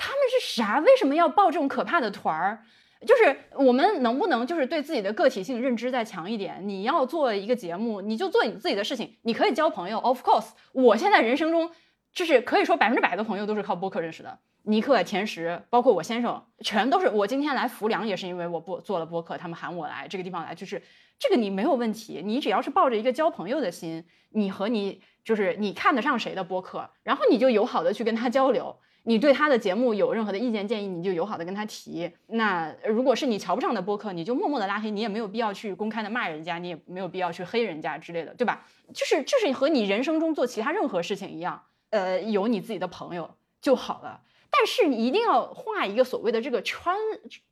[0.00, 0.78] 他们是啥？
[0.78, 2.64] 为什么要报这种可怕的团儿？
[3.06, 6.58] 就是我们能不能就是对自己的个体性认知再强一点？
[6.66, 9.98] 你要做一个节目，你就做你自己的事情，你可以交朋友。
[9.98, 11.70] Of course，我现在人生中
[12.14, 14.38] 就是可以说百分之百的朋友都是靠播客认识的。
[14.62, 20.82] 尼克、甜食，包括我先生，全都是我今天来浮梁也是因为我播做了播客，他们喊我来这个地方来，就是
[21.18, 28.76] 这个你没有问题，你只要是抱着一个交朋友的心，你和你就是你看得上谁的播客，然后你就友好的去跟他交流。
[29.04, 32.10] 你对他的节目有任何的意见建议，你就友好的跟他提。
[32.26, 38.66] 那如果是你瞧不上的播客，你就默默的拉黑，你也没有必要去公开的骂人家，你也没有必要去黑人家之类的，对吧？
[38.92, 43.30] 就是就是和你人生中做其他任何事情一样，呃，有你自己的朋友
[43.62, 44.20] 就好了。
[44.50, 46.92] 但是你一定要画一个所谓的这个圈，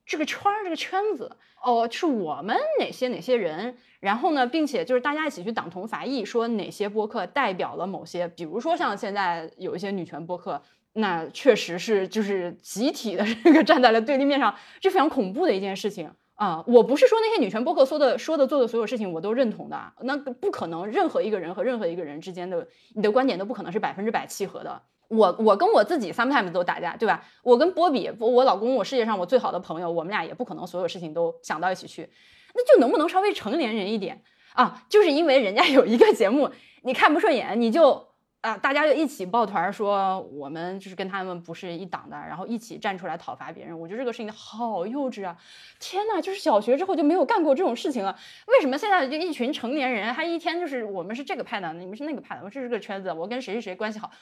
[0.05, 10.61] 这个圈儿这个圈子哦，是我们哪些哪些人，然后呢，并且就是大家一起去党同伐异，说哪些播客代表了某些，比如说像现在有一些女权播客。
[10.94, 16.64] 那确实是，就是集体的 这个站在了对立面上，是非常恐怖的一件事情啊！
[16.66, 24.83] 我不是说那些女权播客说的、说的、做的所有事情我都认同的，那不可能，任何一个人和任何一个人之间的你的观点都不可能是百分之百契合的。
[25.09, 27.24] 我我跟我自己 sometimes 都打架，对吧？
[27.42, 32.09] 我跟波比，我老公，我世界上我最好的朋友，我们俩也不可能所有事情都想到一起去。
[32.55, 34.20] 那就能不能稍微成年人一点
[34.55, 34.83] 啊？
[34.88, 36.51] 就是因为人家有一个节目
[36.83, 38.08] 你看不顺眼，你就。
[38.40, 43.79] 啊，大家就一起抱团说我们就是跟他们不是一党的，然后一起站出来讨伐别人。
[43.79, 45.37] 我觉得这个事情好幼稚啊！
[45.81, 48.16] 天呐，就是小学之后就没有干过这种事情了。
[48.46, 54.12] 为什么现在就一群成年人，他一天就是我们是这个派的，你们是那个派的，我这是个圈子，我跟谁谁谁关系好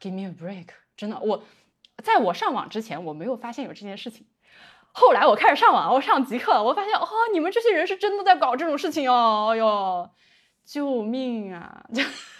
[0.00, 0.66] ？Give me a break！
[0.96, 1.44] 真的，我
[2.02, 4.26] 在我上网之前我没有发现有这件事情，
[4.90, 9.50] 后来我开始上网，我上极客，我发现哦，你们这些人是真的在搞这种事情哦！
[9.52, 10.10] 哎呦，
[10.64, 11.84] 救命啊！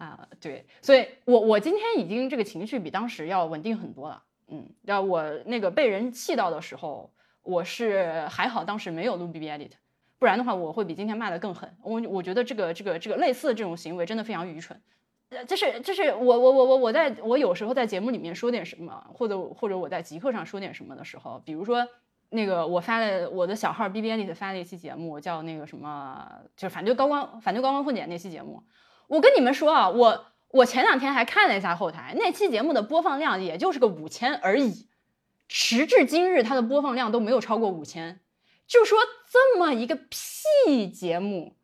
[0.00, 4.22] 啊，对，所以我我今天已经这个情绪比当时要稳定很多了。
[4.48, 9.72] 嗯，要我那个被人气到的时候，我是还好当时没有录 B B edit，
[10.18, 11.70] 不然的话我会比今天骂的更狠。
[11.82, 14.80] 我我觉得这个这个这个类似的这种行为真的非常愚蠢。
[15.28, 21.86] 呃，就是就是我我我我我在我有时候在节目里面说点什么，或者或者我在极客上说点什么的时候，比如说。
[22.32, 28.62] 那个我发了我的小号 B B Edit 发了一期节目，叫那个什么，就是反对高光反对高光混剪那期节目。
[29.10, 34.86] 我跟你们说啊，我我前两天还看了一下后台，那期节目的播放量也就是个五千而已，
[35.48, 38.20] 时至今日它的播放量都没有超过五千。
[38.68, 41.56] 就说这么一个屁节目，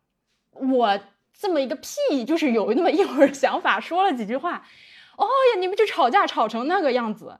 [0.50, 1.00] 我
[1.32, 4.66] 这么一个屁，就是有那么一会儿想法说了几句话，
[5.16, 7.38] 哦呀，你们就吵架吵成那个样子。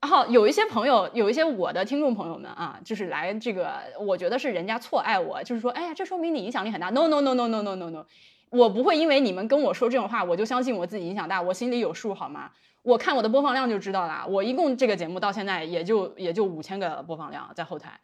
[0.00, 6.90] 然后有一些朋友，有一些我的听众朋友们啊，就是来这个，我觉得是人家错爱我，就是说，哎呀，这说明你影响力很大。
[6.90, 8.06] No no no no no no no no，
[8.50, 12.50] 我不会因为你们跟我说这种话，我就相信我自己影响大，我心里有数，好吗？
[12.82, 18.00] 我看我的播放量就知道了，我一共这个节目到现在也就也就五千个播放量在后台，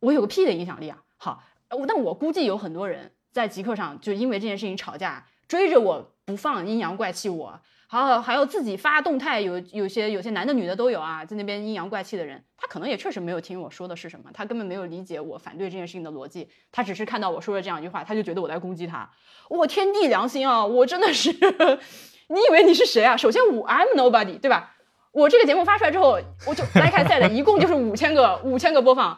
[0.00, 1.02] 我有个屁的影响力啊！
[1.16, 1.42] 好，
[1.88, 7.60] 但我估计有很多人在极客上就因为这件事情吵架，追着我不放，阴阳怪气我。
[7.88, 19.08] 好，还有自己发动态，有有些有些男的女的都有啊，在那边阴阳怪气的人，他可能也确实没有听我说的是什么，他根本没有理解我反对这件事情的逻辑，他只是看到我说了这样一句话，他就觉得我在攻击他。
[19.48, 21.30] 我天地良心啊，我真的是，
[22.28, 23.16] 你以为你是谁啊？
[23.16, 24.74] 首先我 I'm nobody，对吧？
[25.12, 29.16] 我这个节目发出来之后，我就 like I said，一共就是五千个五千个播放。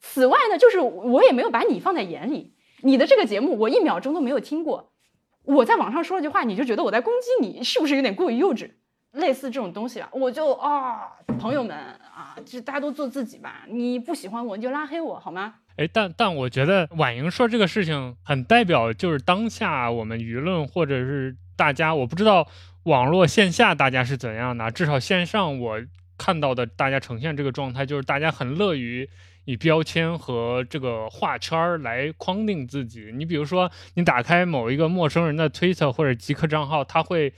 [0.00, 4.87] 此外呢，就是我也没有把你放在眼里，你的这个节目我一秒钟都没有听过。
[5.48, 8.70] 我在网上说了句话，你就觉得我在攻击你，是不是有点过于幼稚？
[9.12, 11.08] 类似这种东西啊，我就啊，
[11.40, 13.64] 朋友们啊，就大家都做自己吧。
[13.66, 15.54] 你不喜欢我，你就拉黑我好吗？
[15.76, 22.46] 哎，但但我觉得婉莹说这个事情很代表，就是当下我们舆论或者是大家，我不知道
[22.82, 25.80] 网络线下大家是怎样的，至少线上我
[26.18, 29.08] 看到的大家呈现这个状态，就是大家很乐于。
[29.48, 33.10] 以标签和这个画圈儿来框定自己。
[33.14, 37.32] 你比如说，你打开某一个陌生人的 Twitter 或者极客账号，他会，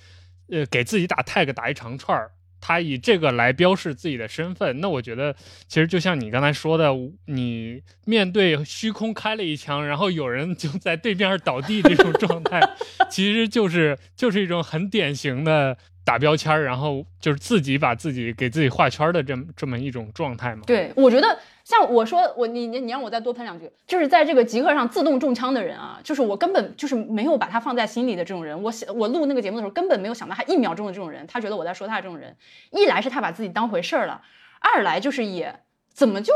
[0.50, 4.80] 呃，给自己打 tag 打一长串儿，他以这个来标示自己的身份。
[4.80, 5.36] 那我觉得，
[5.68, 6.92] 其实就像你刚才说的，
[7.26, 12.60] 你面对虚空开了一枪，然后有人就在对面倒地这种状态，
[13.08, 15.78] 其实就是就是一种很典型的。
[16.02, 20.62] 打标签儿，然后就是自己把自己给自己画圈的这么这么一种状态嘛？
[20.66, 21.38] 对，我觉得
[21.70, 28.60] 像我说我你你你让我再多喷两句，就是在这个极客上自动中枪的人啊，就是我根本就是没有把他放在心里的这种人。
[28.60, 32.36] 我想我录那个节目的时候根本没有想到他一秒钟的这种人，他觉得我在说他这种人。
[32.72, 34.20] 一来是他把自己当回事儿了，
[34.58, 35.60] 二来就是也
[35.94, 36.34] 怎么就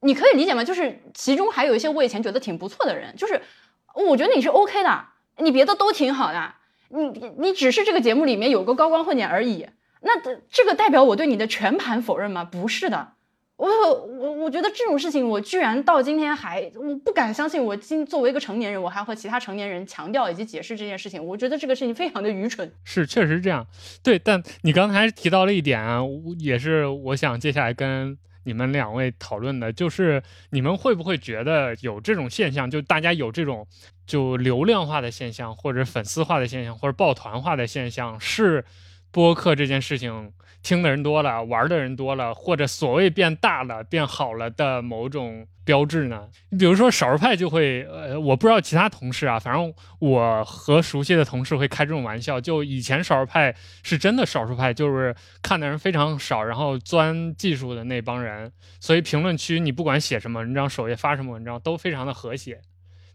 [0.00, 0.64] 你可以理解吗？
[0.64, 3.42] 就是其中还有一些我以前觉得挺不错的人，就是
[3.94, 5.04] 我觉得你是 OK 的，
[5.36, 6.54] 你别的都挺好的，
[6.88, 9.66] 你你只是这个节目里面有个高光混剪而已。
[10.00, 10.12] 那
[10.50, 12.44] 这个代表我对你的全盘否认吗？
[12.44, 13.12] 不是的。
[13.60, 17.62] 我我我觉得这种事情，我居然到今天还我不敢相信。
[17.62, 22.72] 我今作为一个成年人，我还和其他成年人强调以及解释这件事情，我觉得这个事情非常的愚蠢。
[22.84, 23.66] 是，确实这样。
[24.02, 26.00] 对，但你刚才提到了一点啊，
[26.38, 33.66] 也是我想接下来跟你们两位讨论的，就是你们会不会觉得有这种现象，就大家有这种
[34.06, 38.64] 就流量化的现象，或者粉丝化的现象，或者抱团化的现象，是
[39.10, 40.32] 播客这件事情。
[40.62, 46.28] 听的人多了，玩的人多了，或者所谓变大了、变好了的某种标志呢？
[46.50, 52.38] 你比如说少数派就会，呃，我不知道其他同事啊，反正我和熟悉的同事会开这种玩笑。
[52.38, 62.60] 就以前少数派是真的少数派，就是看的人非常少，然后钻技术的那帮人，所以评论区你不管写什么文章，首页发什么文章都非常的和谐，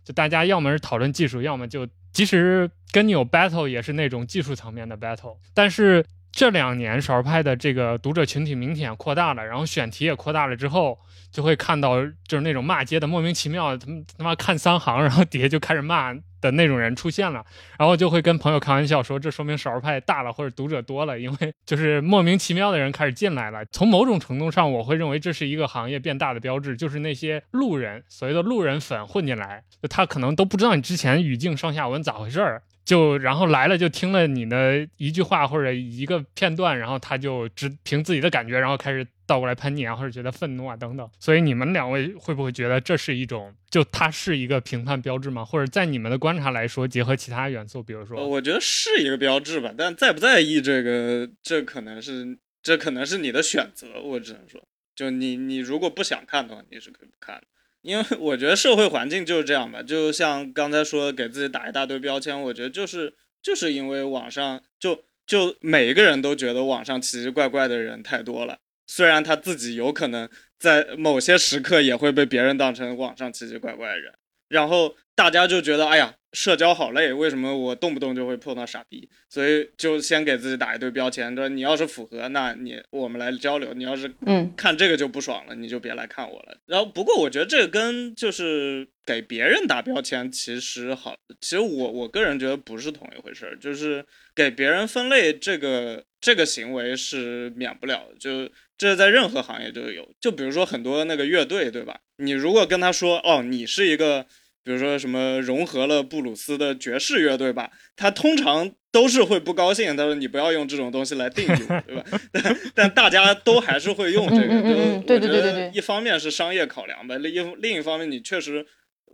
[0.03, 6.03] 就大家要么是讨论技术，要么就即使跟你有 battle 也是那种技术层面的 battle，但是。
[6.35, 10.99] 这两年少儿派的这个读者群体明显扩大了，然后选题也扩大了之后，
[11.31, 17.41] 就会看到就是那种骂街的莫名其妙，他他妈看三行，然后底下就开始骂的那种人出现了，
[17.79, 23.63] 然后就会跟朋友开玩笑说，这说明少儿派大了或者读者多了，因为就是莫名其妙的人开始进来了。
[23.71, 32.61] 从某种程度上，我会认为这是一个行业变大的标志，就是那些路人，所谓的路人粉混进来，他可能都不知道你之前语境上下文咋回事儿。
[32.85, 41.09] 就然后来了，就听了你的一句话或者一个片段，然后他就只凭自己的感觉，然后开始倒过来喷你啊，或者觉得愤怒啊等等。
[41.19, 45.43] 所以你们两位会不会觉得这是一种，就它是一个评判标志吗？
[45.43, 49.73] 或者在你们的观察来说，结合其他元素，比如说，我觉得是一个标志吧。
[49.75, 53.99] 但在不在意这个，这可能是这可能是你的选择。
[53.99, 54.61] 我只能说，
[54.95, 57.47] 就你你如果不想看的话，你是可以不看的。
[57.85, 74.13] 因为 我觉得社会环境就是这样吧，就像刚才说给自己打一大堆标签，我觉得就是就是因为网上就就每一个人都觉得网上奇奇怪怪的人太多了，虽然他自己有可能在某些时刻也会被别人当成网上奇奇怪怪的人，
[74.55, 76.15] 然后大家就觉得哎呀。
[76.35, 79.07] 社交好累，为什么我动不动就会碰到傻逼？
[79.29, 86.57] 所以就先给自己打一堆标签，说你要是符合，那你我们来交流；你要是嗯看这个就不爽了，你就别来看我了。
[86.65, 93.57] 然后不过我觉得这个跟就是给别人打标签其实好，其实我我个人觉得不是同一回事儿。
[93.57, 100.05] 就是给别人分类这个这个行为是免不了，就这在任何行业都有。
[100.19, 101.97] 就比如说很多那个乐队，对吧？
[102.17, 104.25] 你如果跟他说哦，你是一个。
[104.65, 109.95] 比如说什么融合了布鲁斯的爵士乐队吧，他通常都是会不高兴。
[109.95, 114.61] 他说：“你不要用这种东西来定义我，对吧？” 但但大家都还是会用这个，
[115.07, 118.65] 就我觉得一方面是商业考量吧，另一另一方面你确实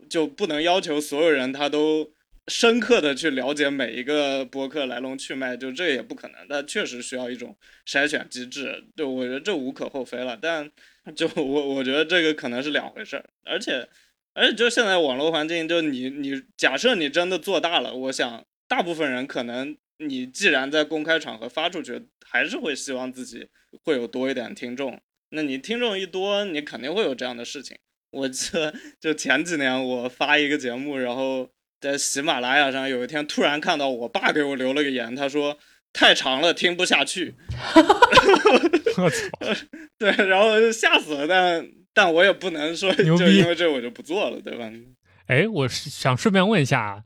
[0.09, 2.09] 就不能要求所有人他都
[2.47, 6.37] 深刻的去了解每一个博客来龙去脉，就这也不可能。
[6.47, 7.53] 但确实需要一种
[7.85, 10.39] 筛选机制，就我觉得这无可厚非了。
[10.41, 10.71] 但
[11.13, 13.85] 就我我觉得这个可能是两回事儿，而且。
[14.33, 23.49] 而且就现在网络环境，就你你假设你真的做大了，我想大部分人可能你既然在公开场合发出去，还是会希望自己
[23.83, 24.97] 会有多一点听众。
[25.31, 27.77] 那你听众一多，你肯定会有这样的事情。
[28.11, 31.49] 我记得就前几年我发一个节目，然后
[31.81, 35.57] 在喜马拉雅上有一天突然看到我爸给我留了个言，他说
[35.91, 37.35] 太长了听不下去。
[38.97, 39.29] 我操！
[39.99, 41.80] 对，然后就吓死了，但。
[41.93, 44.71] 但我也不能说就因为这我就不做了，对吧？
[45.27, 47.03] 哎，我想顺便问一下，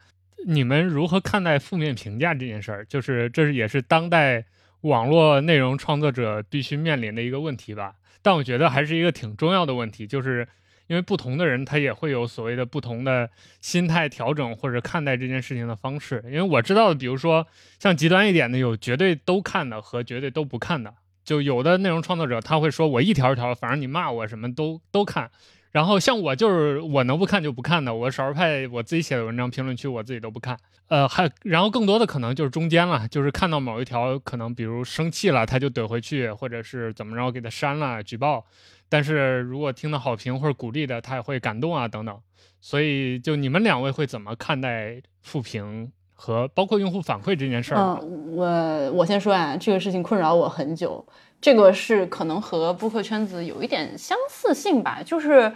[0.47, 2.85] 你们如何看待负面评价这件事儿？
[2.85, 4.45] 就是这是也是当代
[4.81, 7.95] 网络内容创作者必须面临的一个问题吧？
[8.21, 10.47] 但我觉得还是一个挺重要的问题，就是
[10.87, 13.29] 因为不同的人他也会有所谓的不同的
[13.61, 16.23] 心态调整或者看待这件事情的方式。
[16.25, 17.45] 因为我知道的，比如说
[17.79, 20.93] 像极端一点的，有绝对都看的和绝对都不看的。
[21.25, 25.29] 就有的内容创作者他会说，我一条一条，反正你骂我什么都都看。
[25.71, 30.57] 然后像我就是我能不看就不看的，我少数派我自己写的文章评论区我自己都不看。
[30.88, 38.45] 呃，还然后更多的可能就是中间了，就是看到某一条可能比如生气了他就怼回去，或者是怎么着给他删了举报。
[38.88, 42.17] 但是如果听到好评或者鼓励的，他也会感动啊等等。
[42.61, 45.91] 所以就你们两位会怎么看待负评？
[46.15, 51.06] 和包括用户反馈这件事儿，嗯，我我先说啊，这个事情困扰我很久。
[51.41, 55.51] 这个是可能和播客圈子有一点相似性吧，就是，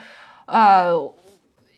[0.46, 0.92] 呃，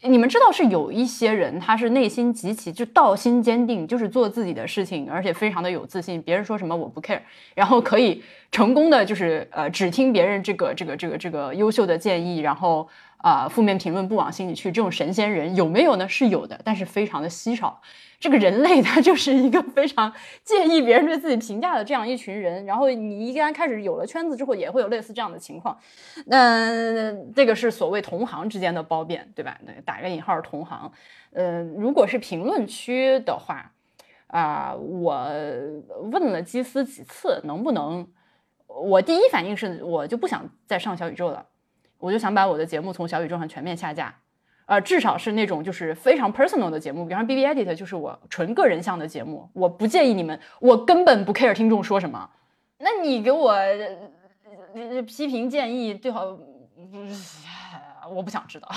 [0.01, 7.21] 你们知道是有一些人，他是内心极其就道心坚定，就是做自己的事情，而且非常的有自信，别人说什么我不 care，
[7.53, 12.89] 然后可以成功的就是呃只听别人这个这个这个这个优秀的建议，然后。
[13.23, 16.09] 啊，负面评论不往心里去，这种神仙人有没有呢？
[16.09, 17.79] 是有的，但是非常的稀少。
[18.21, 22.63] 这个人类他就是一个非常介意别人对自己评价的这样一群人。
[22.65, 25.75] 然后你一旦开始有了圈子之后，也会有类似这样的情况。
[26.27, 29.59] 那这个是所谓同行之间的褒贬，对吧？
[29.65, 30.91] 对打个引号，同行。
[31.33, 33.71] 呃，如果是评论区的话，
[34.27, 35.27] 啊，我
[36.11, 38.07] 问了基斯几次能不能，
[38.67, 41.47] 我第一反应是我就不想再上小宇宙了。
[41.97, 44.13] 我就想把我的节目从小宇宙上全面下架，
[44.65, 52.29] 呃，至少是那种就是非常 personal 的节目，比方 B B Edit 就是我纯个人向的节目，我不介意你们，我根本不 care 听众说什么。
[52.77, 56.25] 那你给我呃批评建议，最好，
[58.09, 58.69] 我不想知道，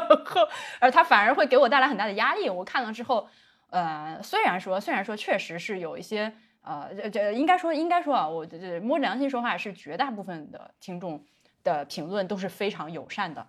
[0.80, 2.50] 而他反而会给我带来很大的压力。
[2.50, 3.28] 我看了之后，
[3.70, 11.24] 呃，虽然说虽然说确实是有一些，呃，这这应该说应该说啊，我这摸着良心说话，是绝大部分的听众。
[11.62, 13.46] 的评论都是非常友善的，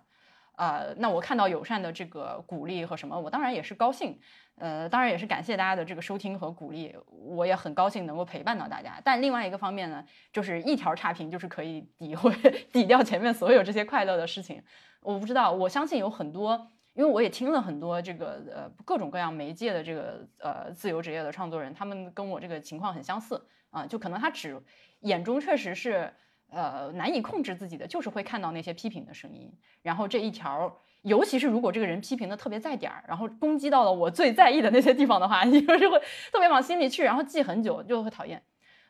[0.62, 4.16] 呃，那我看到友善的这个鼓励和什么，我当然也是高兴，
[4.54, 9.00] 呃，当然也是感谢大家的这个收听和鼓励，我也很高兴能够陪伴到大家。
[9.02, 12.32] 但另外一个方面呢，就是一条差评就是可以诋毁、
[12.72, 14.62] 抵掉前面所有这些快乐的事情。
[15.00, 24.56] 我不知道，我相信有很多，因为我也听了很多这个呃各种各样媒介的这个呃自由职业的创作人，他们跟我这个情况很相似啊，就可能他只
[25.00, 26.14] 眼中确实是。
[26.52, 29.50] 呃，难以控制自己的，就是会看到那些批评的声音，
[29.82, 35.98] 然后这一条，尤其是如果这个人批评的特别在点儿，然后攻击到了我最在意的那些地方的话， 你就是会
[36.30, 38.42] 特别往心里去，然后记很久，就会讨厌。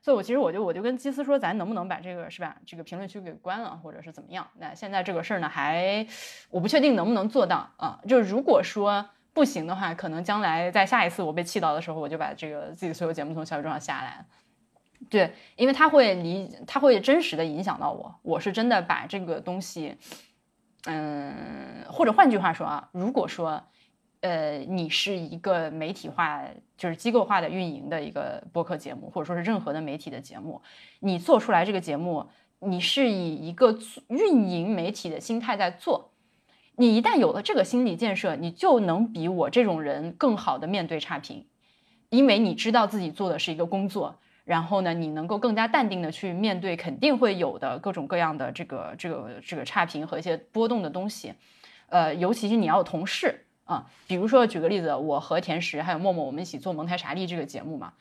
[0.04, 4.44] 所以，我其实我就我就跟基斯说，咱能不能把这个是吧，这个评论区给关了，或者是怎么样？
[4.58, 6.04] 那现在这个事儿呢，还
[6.50, 8.00] 我不确定能不能做到啊。
[8.08, 14.26] 就如果说不行的话，可能将来在下一次我被气到的时候，我就把这个自己所有节目从小宇宙上下来。
[15.10, 18.14] 对，因为他会理，他会真实的影响到我。
[18.22, 19.96] 我是真的把这个东西，
[20.84, 23.62] 嗯，或者换句话说啊，如果说，
[24.20, 26.42] 呃，你是一个媒体化，
[26.76, 30.62] 就是机构化的运营的一个播客节目，或者说是任何的媒体的节目，
[31.00, 32.28] 你做出来这个节目，
[32.60, 33.76] 你是以一个
[34.08, 36.12] 运营媒体的心态在做。
[36.76, 41.44] 你一旦有了这个心理建设，你就能比我这种人更好的面对差评，
[42.08, 44.16] 因为你知道自己做的是一个工作。
[44.44, 51.32] 然后呢，你能够更加淡定的去面对肯定会有的各种各样的这个这个这个差评和一些波动的东西，
[51.88, 57.92] 呃，尤其是你要有同事啊，比如说举个例子，我和甜食还有默默我们一起做蒙台茶丽这个节目嘛，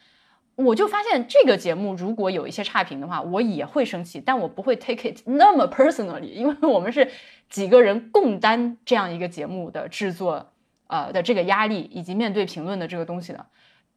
[0.56, 7.08] 我就发现这个节目如果有一些差评的话，我也会生气，但我不会 take it 那么 personally，因为我们是
[7.50, 10.52] 几个人共担这样一个节目的制作，
[10.88, 13.46] 呃的这个压力以及面对评论的这个东西的。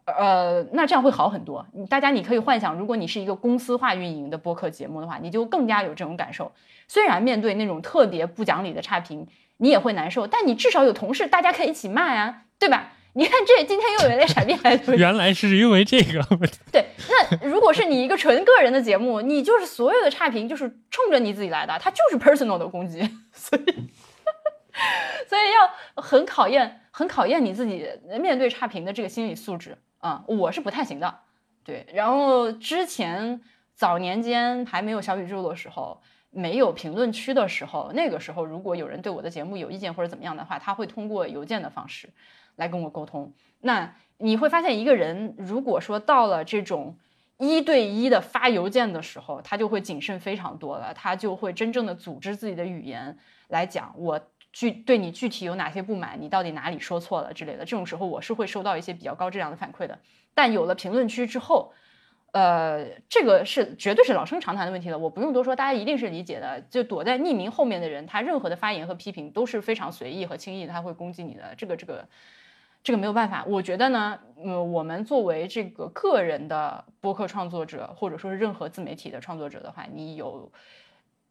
[0.07, 1.67] 呃，那这样会好很多。
[1.89, 6.53] 大家你可以幻想，如果你是一个公司化运营的播客节目的话，你就更加有这种感受。
[6.89, 9.27] 虽然面对那种特别不讲理的差评，
[9.57, 12.93] 你也会难受，但你至少有同事，大家可以一起骂呀，对吧？
[13.17, 16.21] 你看这今天又有那傻逼来， 原来是因为这个。
[16.73, 23.65] 对，那如果是你一个纯个人的节目，你就是所有的差评就是冲着你自己来的，它就是 personal 的攻击， 所以
[25.29, 27.89] 所以要很考验，很考验你自己
[28.21, 29.79] 面对差评的这个心理素质。
[30.05, 31.21] 啊，我是不太行的，
[31.65, 31.87] 对。
[31.95, 33.41] 然后之前
[33.75, 35.99] 早年间还没有小宇宙的时候，
[36.29, 42.11] 没有评论区的时候，那个时候如果有人对我的节目有意见或者怎么样的话，他会通过邮件的方式
[42.57, 43.33] 来跟我沟通。
[43.63, 46.99] 那你会发现，一个人如果说到了这种
[47.39, 53.17] 一对一的发邮件的时候，他就会谨慎非常多了，他就会真正的组织自己的语言
[53.49, 54.21] 来讲我。
[54.55, 56.17] 具对你具体有哪些不满？
[56.21, 57.65] 你到底哪里说错了之类的？
[57.65, 59.99] 这种时候我是会收到一些比较高质量的反馈的。
[60.33, 61.73] 但有了评论区之后，
[62.31, 66.61] 呃，这个是绝对是老生常谈的问题了，我不用多说，大家一定是理解的。
[66.71, 71.53] 就躲在匿名后面的人，他任何的发言和批评都是非常随意和轻易，他会攻击你的。
[71.57, 72.09] 这个这个
[72.85, 73.45] 这个没有办法。
[73.49, 80.53] 我觉得呢，呃，我们作为这个个人的播客创作者，或者说是任何自媒体的创作者的话，你有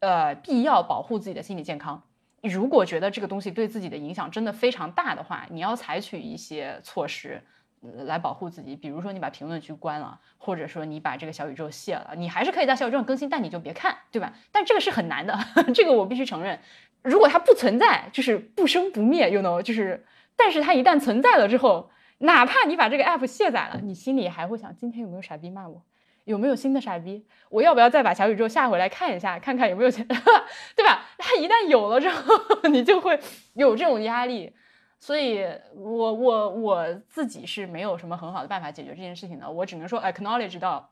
[0.02, 2.04] 呃必要保护自己的心理健康。
[2.50, 7.42] 如果觉得这个东西对自己的影响真的非常大的话，你要采取一些措施
[7.82, 8.76] 来保护自己。
[8.76, 14.34] 比如说，你把评论区关了，或者说你把这个小宇宙卸了，你还是可以在小宇宙上更新，但你就别看，对吧？
[14.52, 15.38] 但这个是很难的，
[15.74, 16.60] 这个我必须承认。
[17.02, 21.90] 如果它不存在，就是不生不灭，you know，就是，但是它一旦存在了之后，
[22.20, 25.82] 哪怕你把这个 app 卸载了，你心里还会想，今天有没有傻逼骂我？
[26.26, 27.26] 有没有新的傻逼？
[27.50, 30.06] 我要不要再把小宇宙下回来看一下，看看有没有钱，
[30.76, 31.06] 对吧？
[31.18, 32.34] 它一旦有了之后，
[32.70, 33.20] 你就会
[33.54, 34.54] 有这种压力。
[35.00, 35.46] 所以，
[35.76, 39.52] 我我我自己是没有什么很好的办法解决这件事情的。
[39.52, 40.90] 我只能说，acknowledge 到，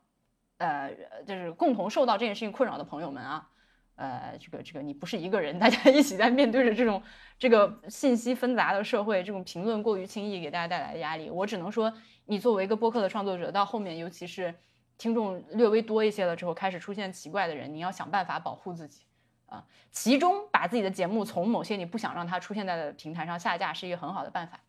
[0.57, 0.93] 呃，
[1.25, 3.47] 就是共同受到这件事情困扰的朋友们啊，
[3.95, 7.01] 呃，这个这个你不是一个人，大家 一起在面对着这种
[7.39, 11.29] 这个信息纷杂的社会，这种评论过于轻易给大家带来的压力。
[11.29, 11.93] 我只能说，
[12.25, 14.53] 你作为一个播客的创作者，到后面尤其是
[15.01, 19.01] 听众略微多一些了之后，开始出现奇怪的人，你要想办法保护自己
[19.47, 19.65] 啊。
[19.89, 24.59] 其中把自己的节目从某些你不想让它出现在的平台上下架是一个很好的办法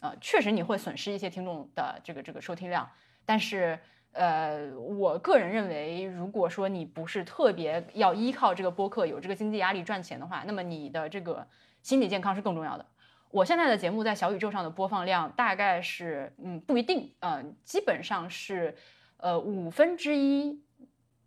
[0.00, 0.12] 啊。
[0.20, 2.90] 确实你会损失一些听众的这个这个收听量，
[3.24, 3.78] 但是。
[4.18, 11.46] 呃，我个人认为，如果说你不是特别要依靠这个播客有这个经济压力赚钱的话，那么你的这个
[11.82, 12.86] 心理健康是更重要的。
[13.30, 18.74] 我现在的节目在小宇宙上的播放量大概是，嗯，不一定，嗯，基本上是，
[19.18, 20.60] 呃，五分之一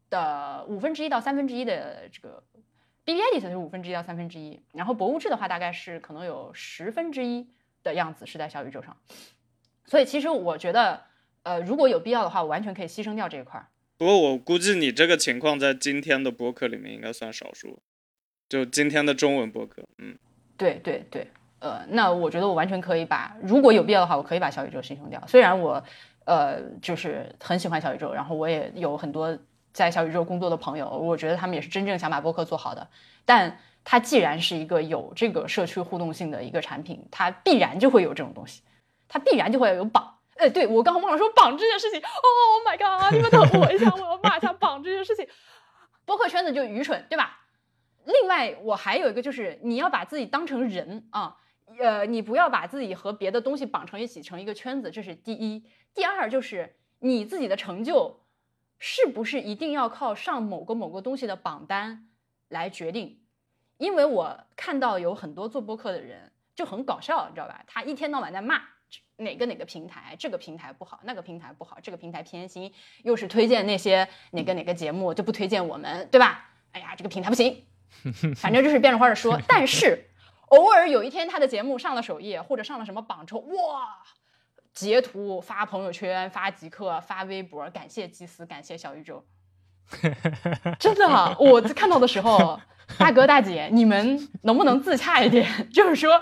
[0.10, 2.44] 的五分之一到三分之一的这个
[3.04, 7.48] B B Edit 是五分之一到三分之一，然后博物志的话大概是可能有十分之一
[7.84, 8.96] 的样子是在小宇宙上，
[9.86, 11.08] 所以其实我觉得。
[11.44, 13.66] 呃，如果有必要的话，我完全可以牺牲掉这一块儿。
[13.98, 17.80] 不过我估计你这个情况在今天的博客里面应该算少数，
[18.50, 20.18] 就今天的中文博客，嗯，
[20.58, 25.24] 对对对，呃，那我觉得我完全可以把，如果有必要的话，我可以把小宇宙牺牲掉。
[25.28, 25.82] 虽然我，
[26.30, 29.36] 呃，就是很喜欢小宇宙，然后我也有很多
[29.74, 32.88] 在小宇宙工作的朋友，我觉得他们也是真正想把播客做好的。
[33.26, 38.62] 但它既然是一个有这个社区互动性的一个产品，它必然就会有这种东西，
[39.08, 40.18] 它必然就会有榜。
[40.36, 42.00] 呃，对我刚刚忘了说榜这件事情。
[42.00, 43.12] Oh my god！
[43.12, 45.28] 你们等我一下，我要骂一下榜这件事情。
[46.06, 47.40] 播客圈子就愚蠢，对吧？
[48.06, 51.38] 另外，我还有一个就是，你要把自己当成人啊，
[51.78, 54.90] 呃，你不要把自己和别的东西绑成一起，成一个圈子。
[54.90, 55.64] 这是第一。
[55.94, 58.22] 第二就是你自己的成就
[58.78, 62.10] 是不是一定要靠上某个某个东西的榜单
[62.48, 63.20] 来决定？
[63.78, 67.64] 因为我看到有很多做播客的人就很搞笑，你知道吧？
[67.68, 68.62] 他一天到晚在骂。
[69.18, 76.50] 哪个哪个平台，这个平台不好，那个平台不好，这个平台偏心，又是推荐那些哪个哪个节目就不推荐我们，对吧？
[76.72, 77.66] 哎呀，这个平台不行，
[78.38, 79.38] 反正就是变着花儿说。
[79.46, 80.10] 但是
[80.50, 84.04] 偶尔有一天他的节目上了首页或者上了什么榜之后，哇，
[84.74, 89.26] 截图发朋友圈、发极客、发微博，感谢祭司，感谢小宇宙。
[90.80, 92.60] 真的，我看到的时候，
[93.00, 95.48] 大哥大姐，你们能不能自洽一点？
[95.74, 96.22] 就是说，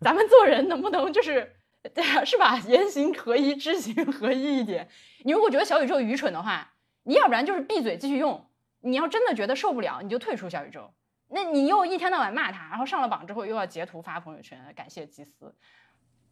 [0.00, 1.52] 咱们做人能不能就是。
[1.94, 2.58] 对啊，是吧？
[2.66, 4.88] 言行合一，知行合一一点。
[5.22, 6.72] 你如果觉得小宇宙愚蠢的话，
[7.04, 8.50] 你要不然就是闭嘴继续用。
[8.80, 10.92] 你要真的觉得受不了，你就退出小宇宙。
[11.28, 15.54] 那你又一天到晚骂他，然后上了榜之后又要截图发朋友圈，感谢祭司。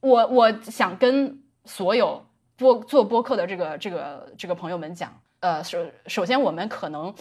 [0.00, 2.24] 我我想跟所有
[2.56, 7.12] 播做播客的这个这个这个朋友们讲，呃，首首先我们可能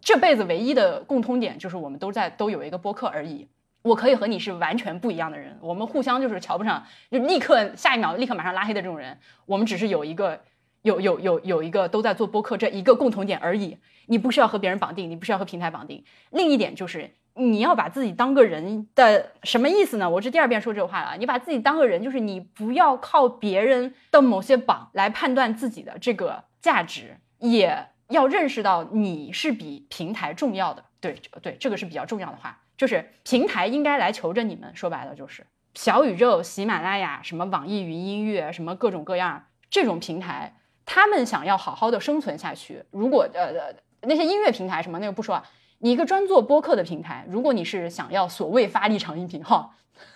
[0.00, 3.48] 这辈子唯一的共通点就是我们都在都有一个播客而已。
[3.82, 9.18] 我可以和你是完全不一样的人，我们互相就是瞧不上，就立刻下一秒立刻马上拉黑的这种人。
[9.44, 10.40] 我们只是有一个
[10.82, 13.78] 有有有有一个都在做播客这一个共同点而已。
[14.06, 16.04] 你不需要和别人绑定，你不需要和平台绑定。
[16.30, 20.08] 另一点就是你要把自己当个人的什么意思呢？
[20.08, 21.16] 我这第二遍说这话了。
[21.18, 30.84] 你把自己当个人，就是你不要靠别人的某些榜来判断自己的这个价值，也要认识到你是比平台重要的。
[31.00, 32.58] 对对，这个是比较重要的话。
[32.76, 42.84] 就是平台应该来求着你们，说白了就是小宇宙、喜马拉雅、什么网易云音乐、什么各种各样这种平台，他们想要好好的生存下去。
[42.90, 45.44] 如果呃那些音乐平台什么那个不说啊，
[45.82, 49.70] 你一个专做播客的平台，如果你是想要所谓发力长音频哈，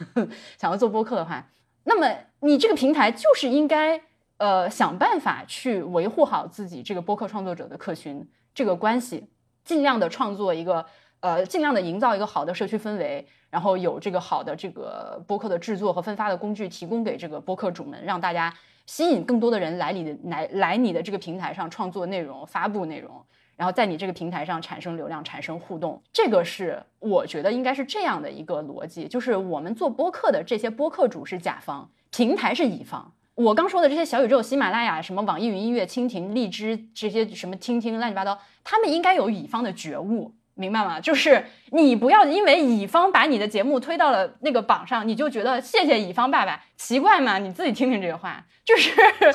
[0.57, 1.45] 想要做播客的话，
[1.85, 2.09] 那么
[2.41, 4.01] 你这个平台就是应该
[4.39, 9.29] 呃想办法去维护好自己这个播客创作者的客群这个关系，
[9.64, 10.87] 尽量的创作一个。
[11.21, 18.53] 呃，尽量的营造一个好的社区氛围，然后有这个好的这个播客的制作和分发的工具提供给这个播客主们，让大家
[18.85, 23.25] 吸引更多的人来你的来来你的这个平台上创作内容、发布内容，
[23.57, 26.03] 然后在你这个平台上产生流量、产生互动。
[26.13, 33.13] 这个是我觉得应该是这样的一个逻辑，就是我们做播客的这些播客主是甲方，平台是乙方。
[33.35, 40.33] 我刚说的这些小宇宙、喜马拉雅、什么网易云音乐、蜻蜓、荔枝这些什么听听乱七八糟，他们应该有乙方的觉悟。
[40.59, 40.99] 明白吗？
[40.99, 47.37] 就是你不要因为乙方把你的节目推到了那个榜上，你就觉得谢谢乙方爸爸，奇怪吗？
[47.37, 48.91] 你自己听听这个话，就是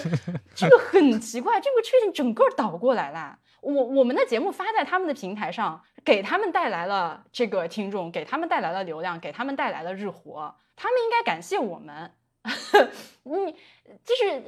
[0.55, 3.37] 这个很奇怪，这个事情整个倒过来了。
[3.61, 12.11] 我我们的节目发在他们的平台上，给他们带来了这个听众，给他们带来了流量，给他们带来了日活，他们应该感谢我们。
[13.23, 13.55] 你
[14.03, 14.41] 就是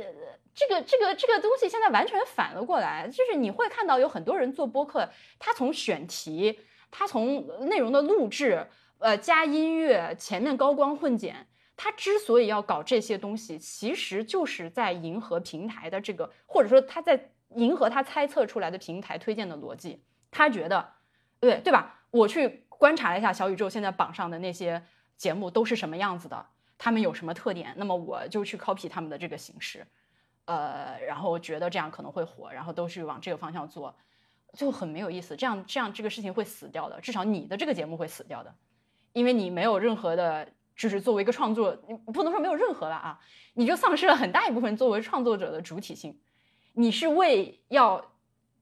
[0.55, 5.07] 这个这个这个东西现在完全反了过来，就是你会看到有很多人做播客，
[5.37, 6.59] 他从选题，
[6.89, 11.45] 他从内容的录制，呃，加音乐，前面高光混剪，
[11.77, 20.93] 他之所以要搞这些东西，其实就是在迎合平台的这个，或者说他在迎合他猜测出来的平台推荐的逻辑，他觉得，
[21.39, 22.01] 对对吧？
[22.11, 24.83] 我去观察了一下小宇宙现在榜上的那些
[25.17, 26.45] 节目都是什么样子的，
[26.77, 29.85] 他们有什么特点，那么我就去 copy 他们的这个形式，
[30.45, 33.95] 呃，然后觉得这样可能会火，然后都去往这个方向做，
[34.53, 35.35] 就很没有意思。
[35.35, 38.53] 这样这样这个事情会死掉的，至少你的这个节目会死掉的，
[39.13, 43.19] 因为你没有任何的，就是作为一个创作，你不能说没有任何了啊，
[43.53, 46.19] 你就丧失了很大一部分作为创作者的主体性。
[46.73, 48.11] 你是为要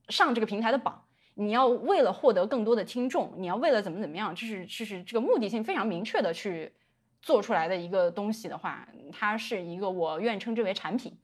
[0.08, 1.04] 上这个平台的榜，
[1.34, 6.72] 你要为了获得更多的听众，你要为了怎么怎么样，就是就是这个目的性非常明确的去
[7.20, 11.16] 做出来的一个东西的话，它是一个我愿称之为产品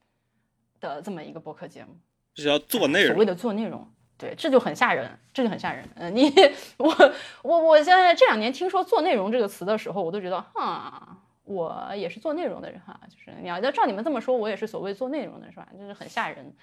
[0.79, 1.95] 的这么一个播客节目。
[2.33, 3.85] 就是要做内容，所谓的做内容，
[4.17, 5.87] 对，这就很吓人，这就很吓人。
[5.95, 6.31] 嗯，你
[6.77, 7.13] 我
[7.43, 11.17] 我我现在这两年听说“做内容”这个词的时候，我都觉得，哈，
[11.49, 15.67] 我也是做内容的人哈，就是你要要照你们这么说，我也是所谓做内容的是吧？
[15.75, 16.53] 就是很吓人。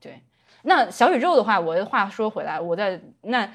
[0.00, 0.18] 对，
[0.62, 3.52] 那小宇宙的话，我的话说回来，我在那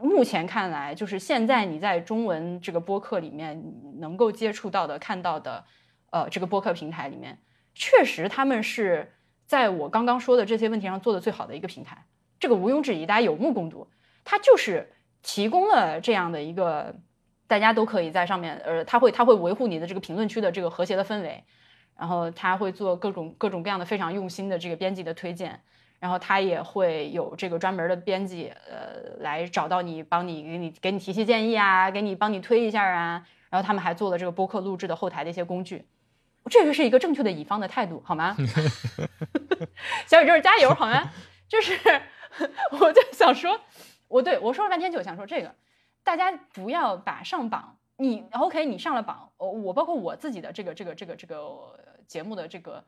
[0.00, 3.60] 目前看来，就是现在你在中文这个播客里面
[3.98, 5.64] 能够接触到的、看到的，
[6.10, 7.36] 呃，这个播客平台里面，
[7.74, 9.12] 确实他们是
[9.44, 12.06] 在我刚刚说的这些问题上做的最好的一个平台，
[12.38, 13.88] 这个毋庸置疑，大家有目共睹，
[14.24, 16.94] 它就是提供了这样的一个，
[17.48, 21.42] 大家都可以在上面，呃，他会他会维护你的这个评论区的这个和谐的氛围，
[21.98, 25.60] 然后他会做各种各种各样的非常用心的这个编辑的推荐。
[26.00, 33.26] 然后他也会有这个专门的编辑，呃，来找到你，帮你给你给你提些建议啊，给你帮你推一下啊。
[33.50, 35.84] 然后他们还做了这个播客录制的后台的一些工具，
[36.48, 38.36] 这个是一个正确的乙方的态度，好吗？
[40.06, 41.10] 小宇宙加油，好吗？
[41.48, 41.76] 就是
[42.78, 43.58] 我就想说，
[44.06, 45.52] 我对我说了半天就想说这个，
[46.08, 52.82] 大家不要把上榜，你 OK，你上了榜，我包括我自己的这个这个这个这个节目的这个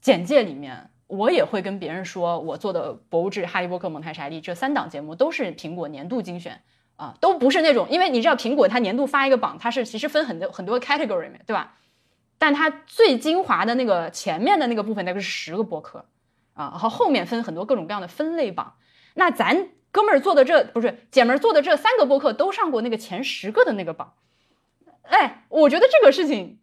[0.00, 0.88] 简介里面。
[1.08, 6.62] 我也会跟别人说，我做的《博物志》《哈利波特》《蒙台莎利》这三档节目都是苹果年度精选
[6.96, 11.76] 啊，都不是那种，因为你知道苹果它年度发一个榜，它是其实分很多很多 category 对吧？
[12.38, 16.06] 但它最精华的那个前面的那个部分，那个是十个播客
[16.54, 18.74] 啊，然后后面分很多各种各样的分类榜。
[19.14, 24.14] 那咱哥们儿做的这不是姐们儿做的这三个播客都上过那个前十个的那个榜，
[25.02, 26.58] 哎，我觉得这个事情。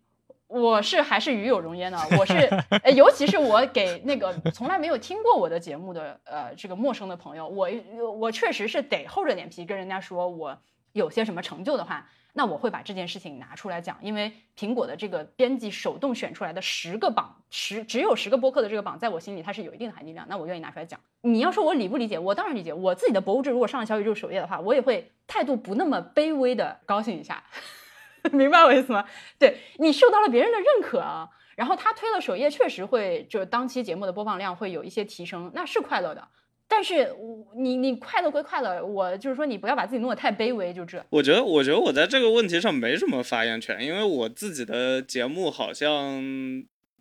[0.48, 2.48] 我是还是与有荣焉的，我是，
[2.96, 7.68] 尤其是我给那个从来没有听过我的节目的，呃，这个陌生的朋友，我
[8.16, 10.56] 我确实是得厚着脸皮跟人家说我
[10.92, 12.08] 有些什么成就的话，
[12.38, 21.00] 那我会把这件事情拿出来讲，因为苹果的这个编辑手动选出来的十个榜，十只有十个播客的这个榜，在我心里它是有一定的含金量，那我愿意拿出来讲。
[21.22, 22.74] 你要说我理不理解，我当然理解。
[22.74, 27.42] 我自己的博物志如果上了小宇宙首页的话，我也会态度不那么卑微的高兴一下。
[28.34, 29.06] 明白我意思吗？
[29.40, 36.28] 对你受到了别人的认可啊，然后他推了首页，确实会就当期节目的播放量会有一些提升，那是快乐的。
[36.68, 37.10] 但是
[37.58, 41.04] 你你快乐归快乐，我就是说你不要把自己弄得太卑微，就这。
[41.10, 46.24] 我觉得我觉得我在这个问题上没什么发言权，因为我自己的节目好像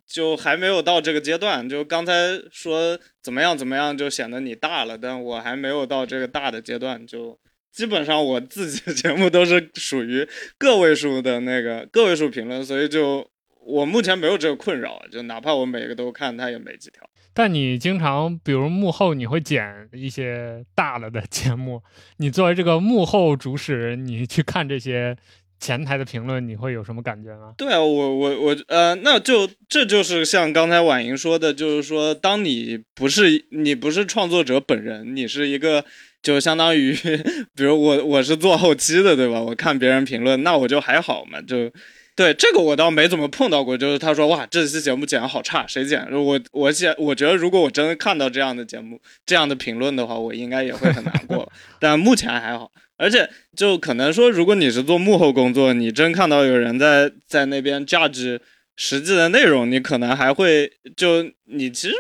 [0.07, 1.69] 就还没有到这个阶段。
[1.69, 2.13] 就刚才
[2.51, 7.39] 说怎么样怎么样，就显得你大了，但我还没有到这个大的阶段就。
[7.75, 10.25] 基本上我自己的节目都是属于
[10.57, 13.29] 个位数的那个个位数评论，所以就
[13.65, 17.03] 我目前没有这个困扰，就哪怕我每个都看，它也没几条。
[17.33, 21.83] 但你经常，比如幕后你会剪一些大了的节目，
[22.19, 25.17] 你作为这个幕后主使，你去看这些
[25.59, 27.55] 前台的评论，你会有什么感觉吗？
[27.57, 35.85] 对啊，我我我呃，那就这就是像刚才婉莹说的，就是说，当你不是你不是创作者本人，你是一个。
[36.25, 36.97] 就相当于，
[37.55, 39.43] 比如我我是做后期的，对吧？
[39.43, 41.39] 我看别人评论，那我就还好嘛。
[41.43, 41.71] 就，
[42.17, 43.77] 对这个我倒没怎么碰到过。
[43.77, 46.07] 就是他说哇，这期节目剪的好差，谁剪？
[46.13, 51.51] 我我剪，我觉得如果我真的看到这样的节目、这样的评论的话，我应该也会很难过。
[51.81, 58.41] 但目前还好，而且就可能说，如果你是做幕后工作，你真看到有人在在那边价值
[58.77, 61.95] 实际的内容，你可能还会就你其实。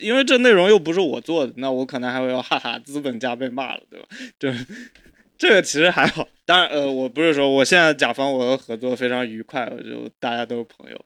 [0.00, 4.06] 因为这内容又不是我做的，那我可能还会要哈哈，资本家被骂了，对吧？
[4.40, 4.48] 就
[5.44, 6.26] 这个其实还好。
[6.46, 11.04] 当然，呃，我不是说我现在甲方我的合作非常愉快，我就大家都是朋友，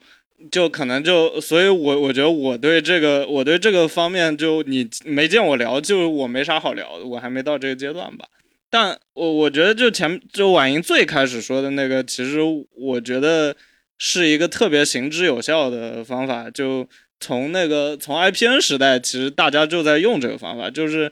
[0.51, 8.27] 就可能就，所以我我觉得我对这个我对这个方面就你没见我聊，就我没啥好聊的，我还没到这个阶段吧。
[8.71, 12.39] 但我我觉得就前就婉莹最开始说的那个，其实
[12.77, 13.57] 我觉得
[13.99, 16.89] 是一个特别行之有效的方法，就。
[17.21, 21.11] 从那个从 IPN 时代，其实大家就在用这个方法，就是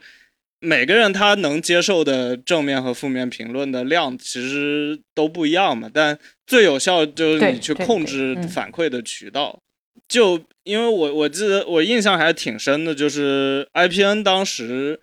[0.67, 5.89] 每个人他能接受的正面和负面评论的量其实都不一样嘛。
[5.93, 9.61] 但最有效就是你去控制反馈的渠道。
[10.09, 15.01] 就因为我我记得我印象还挺深的，就是 IPN 当时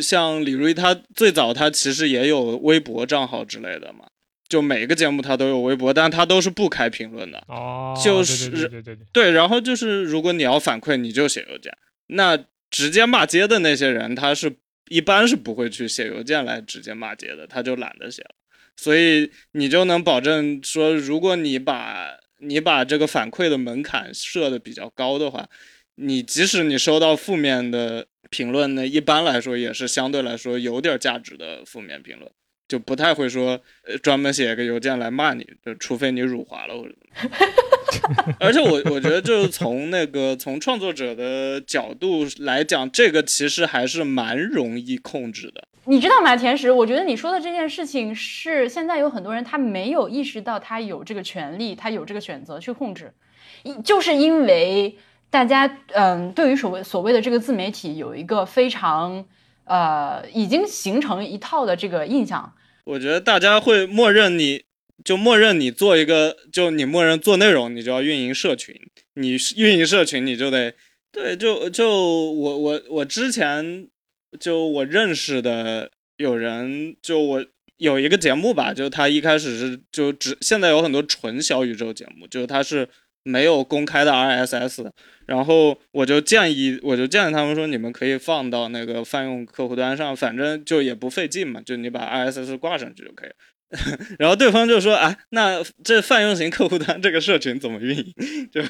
[0.00, 4.06] 像李瑞他最早他其实也有微博账号之类的嘛，
[4.48, 7.42] 就每个节目他都有微博，但他都是不开评论的。
[7.48, 11.72] 哦，就是对对对对对对，然后就是如果你要反馈，你就写邮件。
[12.08, 12.38] 那
[12.70, 14.50] 直接骂街的那些人，他是
[14.88, 18.34] 一般是不会去写邮件来直接骂街的，他就懒得写了。
[18.76, 25.48] 所以你就能保证说，如果你把你把这个反馈的门槛设的比较高的话，
[25.94, 32.30] 你即使你收到负面的评论呢，一般来说也是相对来说有点价值的负面评论，
[32.68, 37.36] 就不太会说呃专门写个邮件来骂你，就除非你辱华了或者怎么。
[38.40, 45.68] 而且我我觉得就是从那个从创作者的角度来讲，这个其实还是蛮容易控制的。
[45.88, 46.70] 你知道吗，甜食？
[46.72, 53.12] 我觉得你说的这件事情是现在有很多人他没有意识到他有这个权利，他有这个选择去控制，
[53.62, 54.98] 一就是因为
[55.30, 59.24] 大家嗯，对于所谓所谓的这个自媒体有一个非常
[59.64, 64.62] 呃已经形成一套的这个印象，我觉得大家会默认你，
[65.04, 68.74] 就默认你做一个，就你默认做内容，你就要运营社群，
[69.14, 70.74] 你运营社群你就得
[71.12, 73.88] 对，就就我我我之前
[74.40, 82.88] 就我认识的有人，就我有一个节目吧，就他一开始是就只现在有很多纯小宇宙节目，就是他是
[83.22, 84.90] 没有公开的 RSS，
[85.26, 93.34] 然后我就建议我就建议他们说，你们可以放到那个泛用客户端上，反正就也不费劲嘛，就你把 RSS 挂上去就可以了。
[94.18, 98.14] 然后对方就说：“啊，那这泛用型客户端这个社群怎么运营？
[98.52, 98.62] 就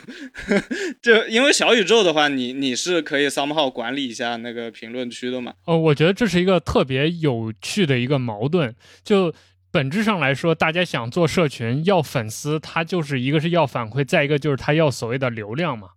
[1.03, 5.53] 就因为小宇宙的话，你你是可以 somehow 管理一下那个评论区的嘛？
[5.67, 8.75] 哦，我觉得这是一个特别有趣的一个矛盾。
[9.05, 9.33] 就
[9.71, 15.89] 本质上来说，大家想做社群要粉丝，他就是一个是要反馈，再一个就是他要所谓的流量嘛。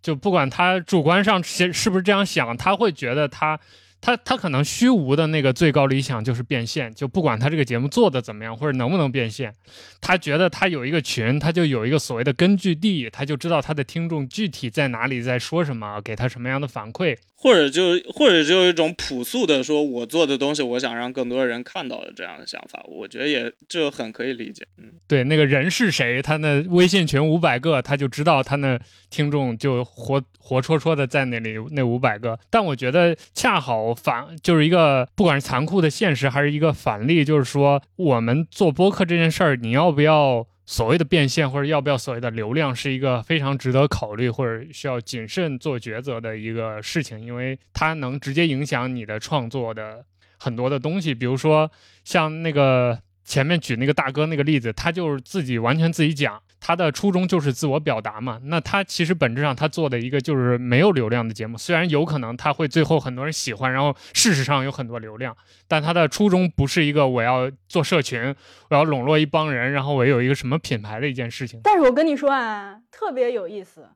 [0.00, 3.60] 就不管他主观上是是不是这样想，他会觉得他。
[4.00, 9.52] 他他可能虚无的那个最高理想就是变现，就不管他这个节目做的怎么样或者能不能变现，
[10.00, 24.66] 他觉得他有一个群，他就有一个所谓的根据地，他就知道他的听众具体在哪里，在说什么，给他什么样的反馈，或者就或者就有一种朴素的说，我做的东西，我想让更多人看到的这样的想法，我觉得也这很可以理解。
[24.78, 28.78] 嗯，对，那个人是谁，他那微信群五百个，他就知道他那
[29.10, 33.94] 听众就活活戳戳的在那里那五百个，但我觉得恰好。
[33.94, 50.04] 反就是一个，不管是残酷的现实，还是一个反例，就是说，我们做播客这件事儿，你要不要所谓的变现，或者要不要所谓的流量，是一个非常值得考虑或者需要谨慎做抉择的一个事情，因为它能直接影响你的创作的
[50.38, 51.14] 很多的东西。
[51.14, 51.70] 比如说，
[52.04, 56.40] 像那个前面举那个大哥那个例子，他就是自己完全自己讲。
[56.60, 65.36] 他的初衷就是自我表达嘛，那他其实本质上他做的一个就是没有流量的节目，虽然有可能他会最后很多人喜欢，然后事实上有很多流量，
[65.68, 68.34] 但他的初衷不是一个我要做社群，
[68.70, 71.60] 我要笼络一帮人，然后我有一个什么品牌的一件事情。
[71.62, 73.88] 但是我跟你说啊，特别有意思，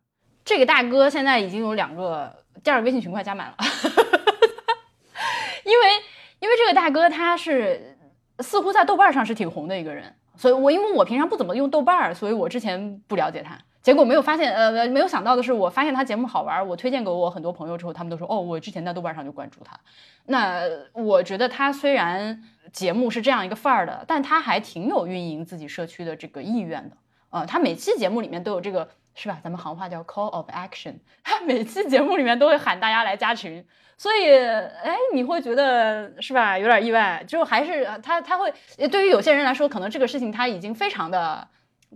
[0.44, 2.32] 这个大哥现在已经有两个
[2.62, 3.56] 第二个微信群，快加满了，
[5.64, 5.86] 因为
[6.38, 7.98] 因为这个大哥他是
[8.38, 10.14] 似乎在豆瓣上是挺红的一个人。
[10.42, 13.56] 所以，我因为我平常不怎么用豆瓣儿，所以我之前不了解他。
[13.80, 19.78] 结果没有发现，呃，没有想到的是，我发现他节目好玩，我推荐给我很多朋友之后，他们都说，哦，我之前在豆瓣上就关注他。
[20.26, 20.62] 那
[20.94, 26.96] 我觉得他虽然节目是这样一个范儿的，但他还挺有运营自己社区的这个意愿的。
[27.30, 29.38] 呃，他每期节目里面都有这个，是吧？
[29.44, 33.64] 咱们行话叫 call of action，他每期节目里面都会喊大家来加群。
[34.02, 36.58] 所以，哎，你会觉得是吧？
[36.58, 38.52] 有点意外，就还是他他会，
[38.88, 41.46] 对于有些人来说，可能这个事情他已经非常的，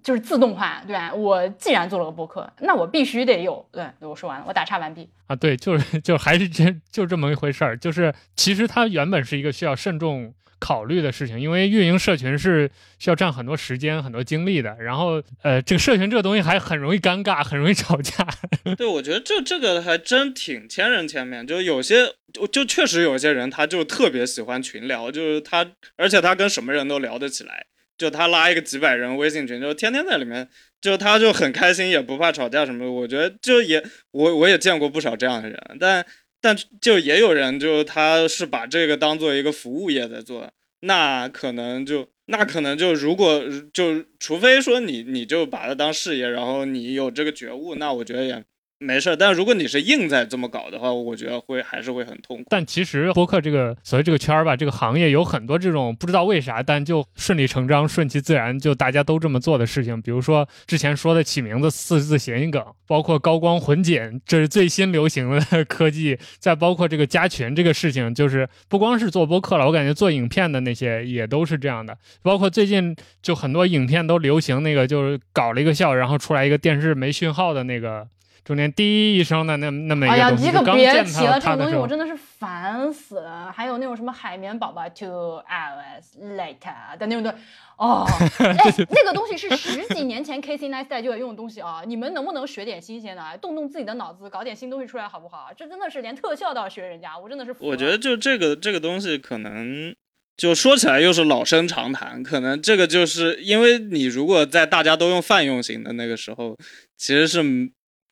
[0.05, 1.13] 就是自动化，对吧？
[1.13, 3.67] 我既然做了个播客，那我必须得有。
[3.73, 5.11] 对，我说完了，我打岔完毕。
[5.27, 10.33] 啊，对，就是就还是这就这么一回事儿，就是其实它原本是一个需要慎重。
[10.59, 14.77] 考虑的事情，因为运营社群是需要占很多时间、很多精力的。
[14.81, 18.27] 然后，呃，这个社群这个东西还很容易尴尬，很容易吵架。
[18.77, 21.47] 对，我觉得这这个还真挺千人千面。
[21.47, 22.15] 就有些，
[22.51, 27.67] 就确实有些人，他就特别喜欢群聊，就是他，而且他跟什么人都聊得起来。
[27.99, 30.49] 就他拉一个几百人微信群，就天天在里面，
[30.81, 32.91] 就他就很开心，也不怕吵架什么的。
[32.91, 36.07] 我觉得就也我我也见过不少这样的人，但。
[36.47, 40.49] 但就也有人，就他是把这个当做一个服务业在做，
[40.83, 43.43] 那可能就那可能就如果
[43.73, 48.45] 就除非说你你就把它当事业，然后你有这个觉悟，那我觉得也
[48.79, 49.17] 没事儿。
[49.17, 52.45] 但如果你是硬在这么搞的话，我觉得会还是会很痛苦。
[52.49, 60.01] 但其实播客这个所谓这个圈儿吧，这个行业有很多这种不知道为啥，但就顺理成章、顺其自然，就大家都这么做的事情。
[60.03, 66.19] 比如说之前说的起名字四字谐音梗，包括高光混剪，这是最新流行的 科技。
[66.39, 71.97] 再包括这个加群这个事情，就是不光是做播客了，我感觉做影片的那些也都是这样的。
[72.23, 78.07] 包括最近就很多影片都流行那个，就是搞了一个笑，然后出来一个电视没讯号的那个。
[78.47, 83.51] 中间滴一声的那那么一个东西，哎呀，你可别提了，这种东西我真的是烦死了。
[83.51, 87.37] 还有那种什么海绵宝宝 two hours later 的那种的，
[87.77, 88.07] 哦，
[88.39, 88.57] 哎，
[88.89, 95.51] 那个东西是十几年前 Casey Neistat 就有用的东西啊，你们能不能学点新鲜的，动动自己的脑子，搞点新东西出来好不好？
[95.57, 97.53] 这真的是连特效都要学人家，我真的是。
[97.59, 99.93] 我觉得就这个这个东西可能
[100.37, 106.57] 就说起来又是老生常谈，可能这个就是因为你如果在大家都用泛用型的那个时候，
[106.97, 107.43] 其实是。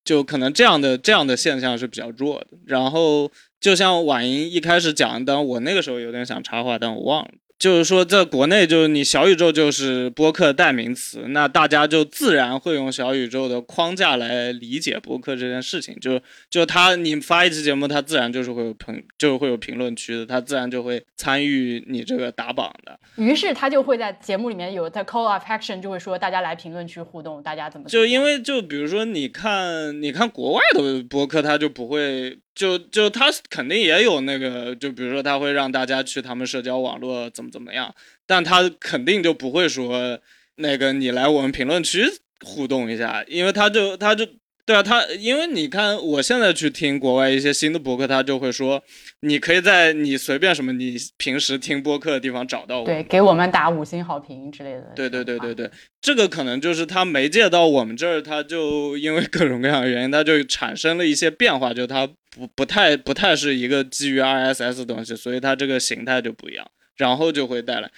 [0.05, 2.49] 就可能这样的这样的现象是比较弱的。
[2.67, 3.31] 然后，
[3.61, 7.31] 就像婉莹一开始讲，但我那个时候有点想插话，但我忘了。
[7.57, 15.97] 就是说，在国内，就是你小宇宙就是播客代名词，那大家就自然会用小宇宙的框架来理解播客这件事情。
[16.01, 22.99] 就就他，你发一期节目，他自然就是会有评，就是会有评论区的，他自然就会参与你这个打榜的。
[23.17, 32.39] 于是他就会在节目里面有他 call of action，就会说大家来评论区互动，大家怎么就因为就比如说你看你看国外的播客，他就不会。
[32.55, 37.95] 就就他肯定也有那个，就比如说他会让大家去他们社交网络怎么怎么样，
[38.27, 40.21] 但他肯定就不会说
[40.57, 42.05] 那个你来我们评论区
[42.45, 44.27] 互动一下，因为他就他就。
[44.67, 48.83] 对啊，他因为你看，我现在去听国外一些新的博客，他就会说，
[49.21, 54.93] 你可以在你随便什么你平时听播客的地方找到我，对，给我们打五星好评之类的。
[54.97, 67.91] 对对对对对，这个可能就是他媒介到我们这儿，他就因为各种各样的原因，他就产生了一些变化，就它不不太不太是一个基于 RSS 的东西，所以它这个形态就不一样，然后就会带来，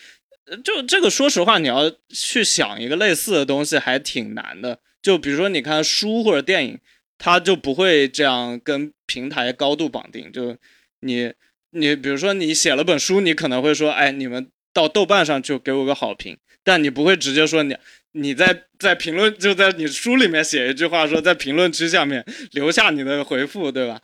[0.64, 4.80] 就这个说实话，你要去想一个类似的东西还挺难的。
[5.06, 6.80] 就比如说，你看书或者电影，
[7.16, 10.32] 它就不会这样跟平台高度绑定。
[10.32, 10.56] 就
[10.98, 11.32] 你，
[11.70, 17.76] 你比如说你写了本书，你可能会说，哎，你们到豆瓣上去给我个好评，但你不会直接说你
[18.14, 24.02] 你在在评论就在你书里面写一句话，说在评论区下面 留下你的回复，对吧？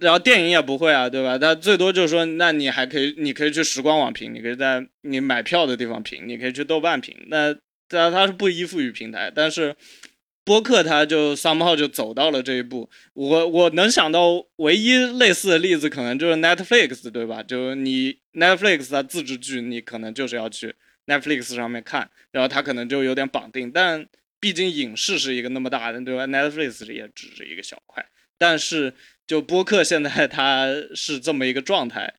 [0.00, 1.38] 然后电影也不会啊，对吧？
[1.38, 7.16] 它最多就是说，那你还可以，你可以去时光网评，你可以在你买票的地方评，你可以去豆瓣评。
[7.28, 7.54] 那
[7.88, 9.74] 它它是不依附于平台，但是。
[10.46, 17.42] 播客它就 somehow 就走到了这一步，我我能想到唯一类似的例子，可能就是 Netflix，对吧？
[17.42, 20.72] 就你 Netflix 它自制剧，你可能就是要去
[21.06, 23.72] Netflix 上面看，然后它可能就有点绑定。
[23.72, 24.06] 但
[24.38, 28.06] 毕竟影视是一个那么大的，对吧？Netflix 也只是一个小块。
[28.38, 28.94] 但是
[29.26, 32.14] 就播客现在它是这么一个状态。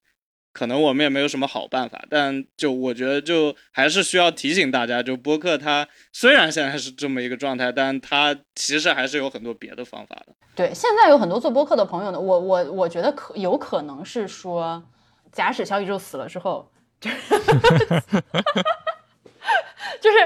[0.57, 10.33] 可能我们也没有什么好办法，但就我觉得，就还是需要提醒大家，就播客它虽然现在是这么一个状态，但它其实还是有很多别的方法的。
[10.55, 14.83] 对，现在有很多做播客的朋友呢，我我我觉得可有可能是说，
[15.31, 17.11] 假使小宇宙死了之后，就
[20.01, 20.17] 就是。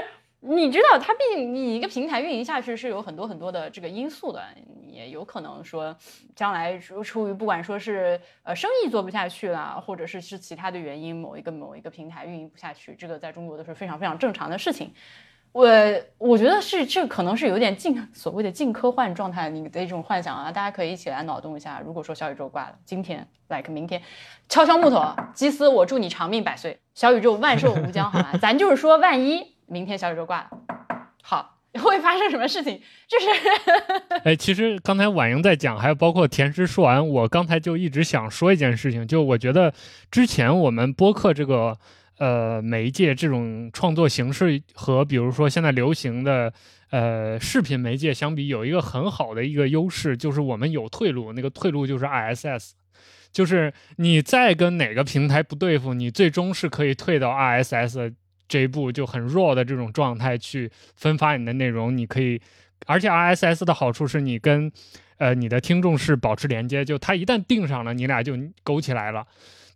[0.44, 4.42] 你知道，它毕竟你一个平台运营下去是有很多很多的这个因素的，
[4.90, 5.96] 也有可能说
[6.34, 14.92] 将来出出于不管说是呃生意做不下去了，或者是是其他的原因，某一个某一个平台运营不下去，这个在中国都是非常非常正常的事情。
[15.52, 15.68] 我
[16.18, 24.02] 我觉得是这可能是有点近所谓的近科幻状态你的一种幻想啊，大家可以一起来脑洞一下，如果说小宇宙挂了，今天 like 明天
[24.48, 28.36] 敲敲木头，基斯我祝你长命百岁，小宇宙万寿无疆，好吗？
[28.42, 29.51] 咱就是说万一。
[29.72, 30.50] 明天小宇宙挂了，
[31.22, 32.78] 好，会发生什么事情？
[33.08, 33.26] 就是，
[34.22, 39.72] 哎，其实刚才婉莹在讲，还有包括田师说完，我刚才就一直想说一件事情，就我觉得
[40.10, 41.74] 之前我们播客这个
[42.18, 46.52] 呃媒介这种创作形式和比如说现在流行的
[46.90, 52.74] 呃视频媒介相比，有一个很好的一个优势，就是我们有退路，那个退路就是 I S S，
[53.32, 58.12] 就是你再跟哪个平台不对付，你最终是可以退到 RSS。
[58.52, 62.38] 这一步就很弱的这种状态去分发你的内容，你可以，
[62.84, 64.70] 而且 RSS 的好处是你跟，
[65.16, 69.26] 呃，你的听众是保持连接，就他一旦定上了，你俩就勾起来了。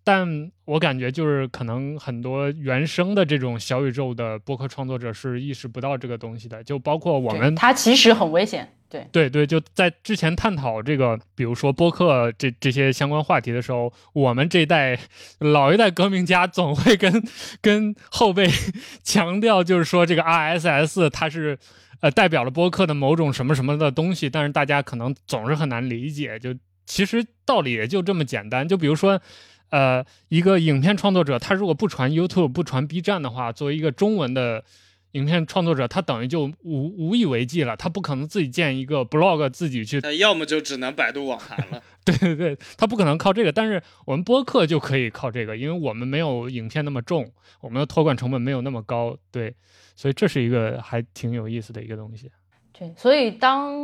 [0.06, 8.72] 但我感觉就是可能很多原生的这种小宇宙的播客创作者是意识不到这个东西的，就包括我们，它其实很危险。
[8.88, 14.96] 对对对，就在之前探讨这个，比如说播客这这些相关话题的时候，我们这一代
[15.40, 17.20] 老一代革命家总会跟
[17.60, 18.48] 跟后辈
[19.02, 21.58] 强调，就是说这个 RSS 它是
[21.98, 26.54] 呃代表了播客的某种什么什么的东西，但是大家可能总是很难理解，就
[26.84, 29.20] 其实道理也就这么简单，就比如说。
[29.70, 34.64] 呃，一个影片创作者，他如果不传 YouTube、不传 B 站的话，作为一个中文的
[35.12, 37.76] 影片创作者，他等于就无无以为继了。
[37.76, 41.82] 他不可能自己建一个 blog 自己去，他要么就只能百度网盘了。
[42.04, 43.50] 对对对，他不可能靠这个。
[43.50, 49.16] 但是我们播客就可以靠这个，因为我们没有影片那么重，我们的托管成本没有那么高。
[49.32, 49.54] 对，
[49.96, 52.30] 所以这是一个还挺有意思的一个东西。
[52.78, 53.74] 对，所以当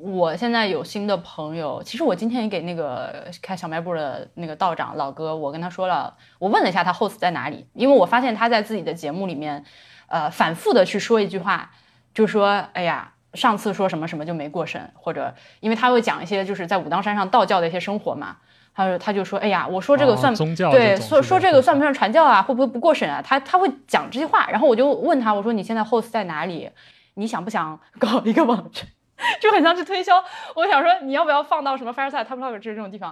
[0.00, 9.64] 我现在有新的朋友，其实我今天也给那个开小卖部的那个道长老哥，我跟他说了，我问了一下他 host 在哪里，因为我发现他在自己的节目里面，
[10.06, 11.70] 呃，反复的去说一句话，
[12.14, 18.36] 就说，哎呀，上次说什么什么就没过审，或者因为他会讲一些就是在武当山上道教的一些生活嘛，
[18.72, 22.40] 他说他就说，哎呀，我说这个算宗教，对，说说这个算不算传教啊？
[22.40, 23.20] 会不会不过审啊？
[23.20, 26.70] 他他会讲这些话，然后我就问他，我说你现在 host 在哪里？
[27.18, 28.86] 你想不想搞一个网站，
[29.40, 30.24] 就很像是推销。
[30.54, 33.10] 我想说，你要不要放到什么 Fireside、Top Talk 这这种地方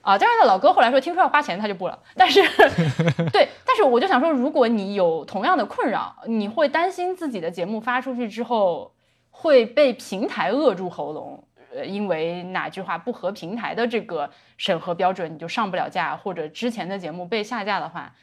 [0.00, 0.16] 啊？
[0.16, 1.98] 但是老哥后来说，听说要花钱，他就不了。
[2.14, 2.40] 但是，
[3.32, 8.94] 对，但是我就想说，如果你有同样的困扰，你会担心自己的节目发出去之后
[9.30, 11.42] 会被平台扼住喉咙，
[11.74, 18.14] 呃，因为哪句话不合平台的这个审核标准，你就上不了架，或者之前的节目被下架的话，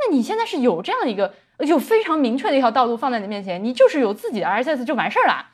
[0.00, 1.34] 那你现在是有这样一个。
[1.66, 5.44] 有非常明确的一条道路放在你面前，你就是有自己的 RSS 就完事儿了。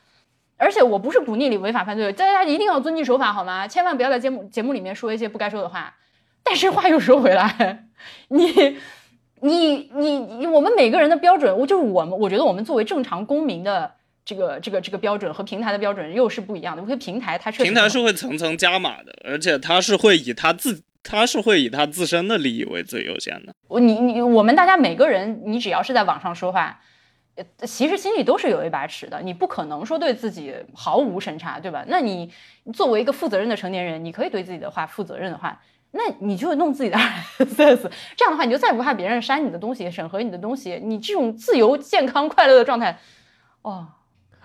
[0.59, 3.67] 而且我不是鼓励你违法犯罪，大家一定要遵纪守法，好吗？
[3.67, 5.95] 千万不要在节目节目里面说一些不该说的话。
[6.43, 7.87] 但是话又说回来，
[8.29, 8.77] 你
[9.41, 13.91] 你你，我们每个人的标准，我就是我们，我觉得我们作为正常公民的
[14.27, 16.83] 这个这个这个标准和平台的标准又是不一样的。
[16.83, 20.83] 因为平台它是平台是会层层加码的，而且它是会以它自。
[21.05, 23.55] 他是会以他自身的利益为最优先的。
[23.69, 26.81] 我你你我们大家每个人，你只要是在网上说话，
[27.59, 29.21] 其实心里都是有一把尺的。
[29.23, 31.85] 你不可能说对自己毫无审查，对吧？
[31.87, 32.33] 那你
[32.73, 35.61] 作为一个负责任的成年人，你可以对自己的话负责任的话，
[35.93, 40.81] 那你就弄自己的 RSS， 这样的话你就再不怕别人删你的东西、审核你的东西。
[40.83, 42.99] 你这种自由、健康、快乐的状态，
[43.63, 43.89] 哦。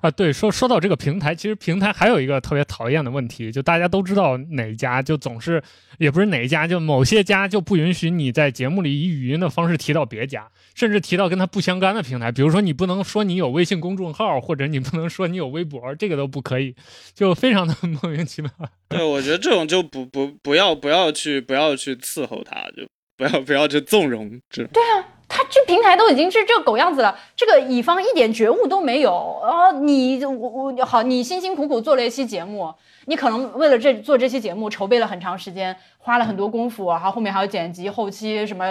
[0.02, 5.62] 啊，对，说说到这个平台，其实平台还有一个特别讨厌的问题，就大家都知道哪家就总是，
[5.98, 16.76] 也不是哪一家，就某些家就不允许你在节目里以语音的方式提到别家，甚至提到跟他不相干的平台，比如说你不能说你有微信公众号，或者你不能说你有微博，这个都不可以，
[17.14, 18.50] 就非常的 莫名其妙。
[18.88, 22.88] 对，我觉得这种就不不不要不要去不要去伺候他，就
[23.18, 24.64] 不要不要去纵容这。
[24.68, 25.19] 对啊。
[25.30, 29.72] 他这平台都已经是这狗样子了，这个乙方一点觉悟都没有啊！
[29.72, 32.74] 你我我好，你辛辛苦苦做了一期节目，
[33.06, 38.66] 你可能为了这做这期节目筹备了很长时间，花了很多功夫，然后后面还有剪辑、后期什么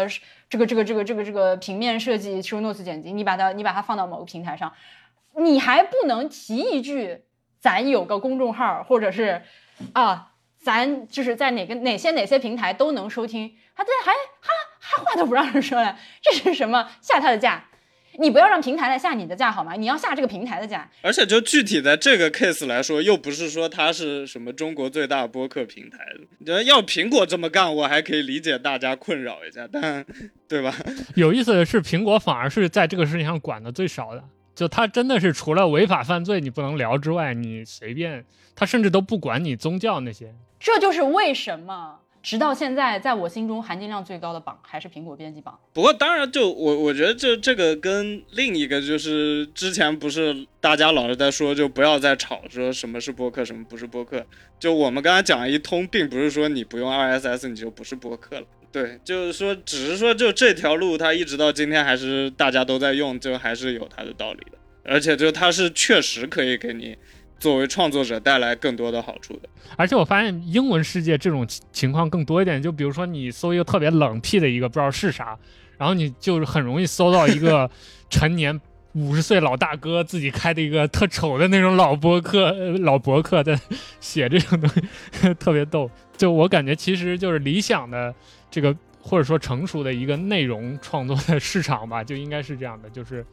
[0.51, 4.73] 这个这个这个这个这个平面设计、show notes 剪辑，你把它你把它放到某个平台上，
[5.37, 7.23] 你还不能提一句
[7.61, 9.43] 咱有个公众号，或者是
[9.93, 14.49] 啊，咱就是在哪个哪些哪些平台都能收听，还在还哈。
[14.91, 17.62] 他话都不让人说了，这是什么下他的架？
[18.20, 19.74] 你不要让平台来下你的架好吗？
[19.74, 20.91] 你要下这个平台的架。
[21.03, 25.99] 而且就具体的这个 case 来说，又不是说它是什么中国最大播客平台。
[26.39, 30.05] 你觉得要苹果这么干，我还可以理解大家困扰一下，但
[30.49, 30.74] 对吧？
[31.14, 34.24] 有意思的是，苹果反而是在这个事情上管的最少的。
[34.53, 38.24] 就他真的是除了违法犯罪你不能聊之外，你随便
[38.57, 40.34] 他甚至都不管你宗教那些。
[40.59, 42.01] 这就是为什么。
[42.29, 45.59] 直到现在，在我心中含金量最高的榜还是苹果编辑榜。
[45.72, 54.26] 不过，当然，就我我觉得，这这个跟另一个就是之前不是大家老是在说，就不要再吵说什么是播客，什么不是播客。
[54.61, 58.47] 就我们刚才讲一通，并不是说你不用 RSS 你就不是播客了。
[58.70, 64.59] 对，就是说，只是说，就这条路它一直到今天还是大家都在用，就还是有它的道理的。
[64.85, 66.95] 而且，就它是确实可以给你。
[67.39, 72.61] 作为创作者带来更多的好处的，而且我发现英文世界这种情况更多一点。
[72.62, 75.39] 就比如说你搜一个特别冷僻的一个不知道是啥，
[75.76, 77.70] 然后你就是很容易搜到一个
[78.11, 78.61] 陈年
[78.95, 83.57] 五十岁老大哥自己开的一个特丑的那种老博客， 老博客在
[84.01, 85.89] 写这种东西，特别逗。
[86.16, 88.12] 就我感觉其实就是理想的
[88.51, 93.24] 这个或者说成熟的一个内容创作的市场吧，就应该是这样的，就是。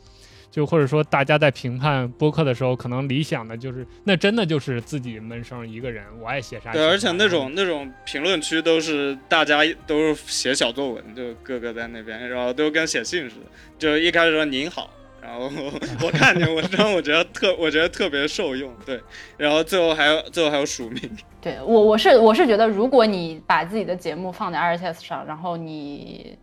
[0.52, 6.72] 就或者说大家在评判播客的时候，可能理想的就是那真的就是自己闷声一个人，我爱写啥。
[6.72, 13.46] 对，而且那种那种评论区都是大家都是写小作文，就各个在那边，然后都跟写信似的，
[13.78, 14.90] 就一开始说您好。
[15.22, 15.50] 然后
[16.06, 18.72] 我看见文章，我觉得特，我觉得特别受用。
[18.86, 19.02] 对，
[19.38, 21.02] 然后最后还有，最后还有署名。
[21.42, 26.38] 对我，我是我是觉得，如果你把自己的节目放在 RSS 上，然后你，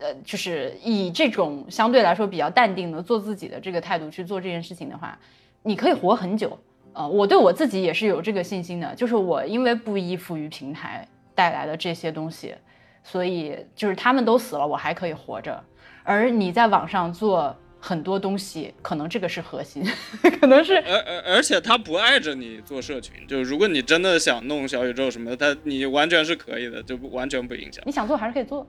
[0.00, 5.18] 呃，就是以这种相对来说比较淡定的做自己的这个态度去做这件事情的话，
[5.62, 6.58] 你可以活很久。
[6.92, 12.54] 呃，我对我自己也是有这个信心的，就是我因为不依附于平台带来的这些东西，
[13.02, 15.62] 所以就是他们都死了，我还可以活着。
[16.02, 17.56] 而你在网上做。
[17.86, 19.84] 很多东西可能这个是核心，
[20.40, 27.84] 可能是而而而且他不碍着你做社群，就是如果你真的想弄小宇宙什么的，他你完全是可以的，就不完全不影响。
[27.84, 28.66] 你想做还是可以做。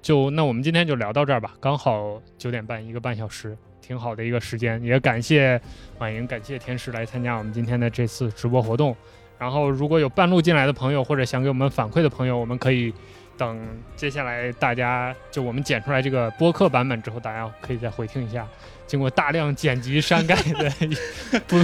[0.00, 4.82] 就那我们今天就聊到这儿吧，刚好九点半一个半小时，挺好的一个时间。
[4.82, 5.60] 也感谢
[5.98, 8.96] 婉莹，感谢天使来参加我们今天的这次直播活动。
[9.38, 12.92] 然后如果有半路进来的朋友或者想给我们反馈的朋友，我们可以
[13.36, 13.60] 等
[13.94, 18.46] 接下来大家就我们剪出来这个播客版本之后，大家可以再回听一下。
[18.88, 21.56] 经过大量剪辑删改的， 不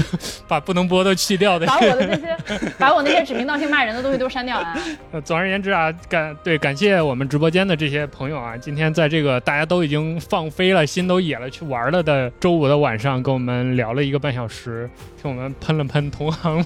[0.46, 2.36] 把不能播都去掉的，把我的那些，
[2.78, 4.76] 把我那些指名道姓骂人的东西都删掉啊。
[5.24, 14.88] 总而言之啊，感对感谢我们直播间的这些朋友啊，今天在这个大家都已经放飞了心都野了去玩了的周五的晚上，跟我们聊了一个半小时，
[15.20, 16.62] 听我们喷了喷同行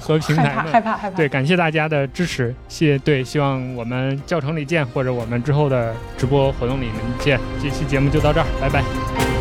[0.00, 1.16] 和平台，害怕害怕。
[1.16, 7.38] 对，感谢大家的支持，谢对，希望我们教程里见，或者我们之后的直播活动里面见。
[7.62, 9.33] 这期节目就到这儿，拜拜。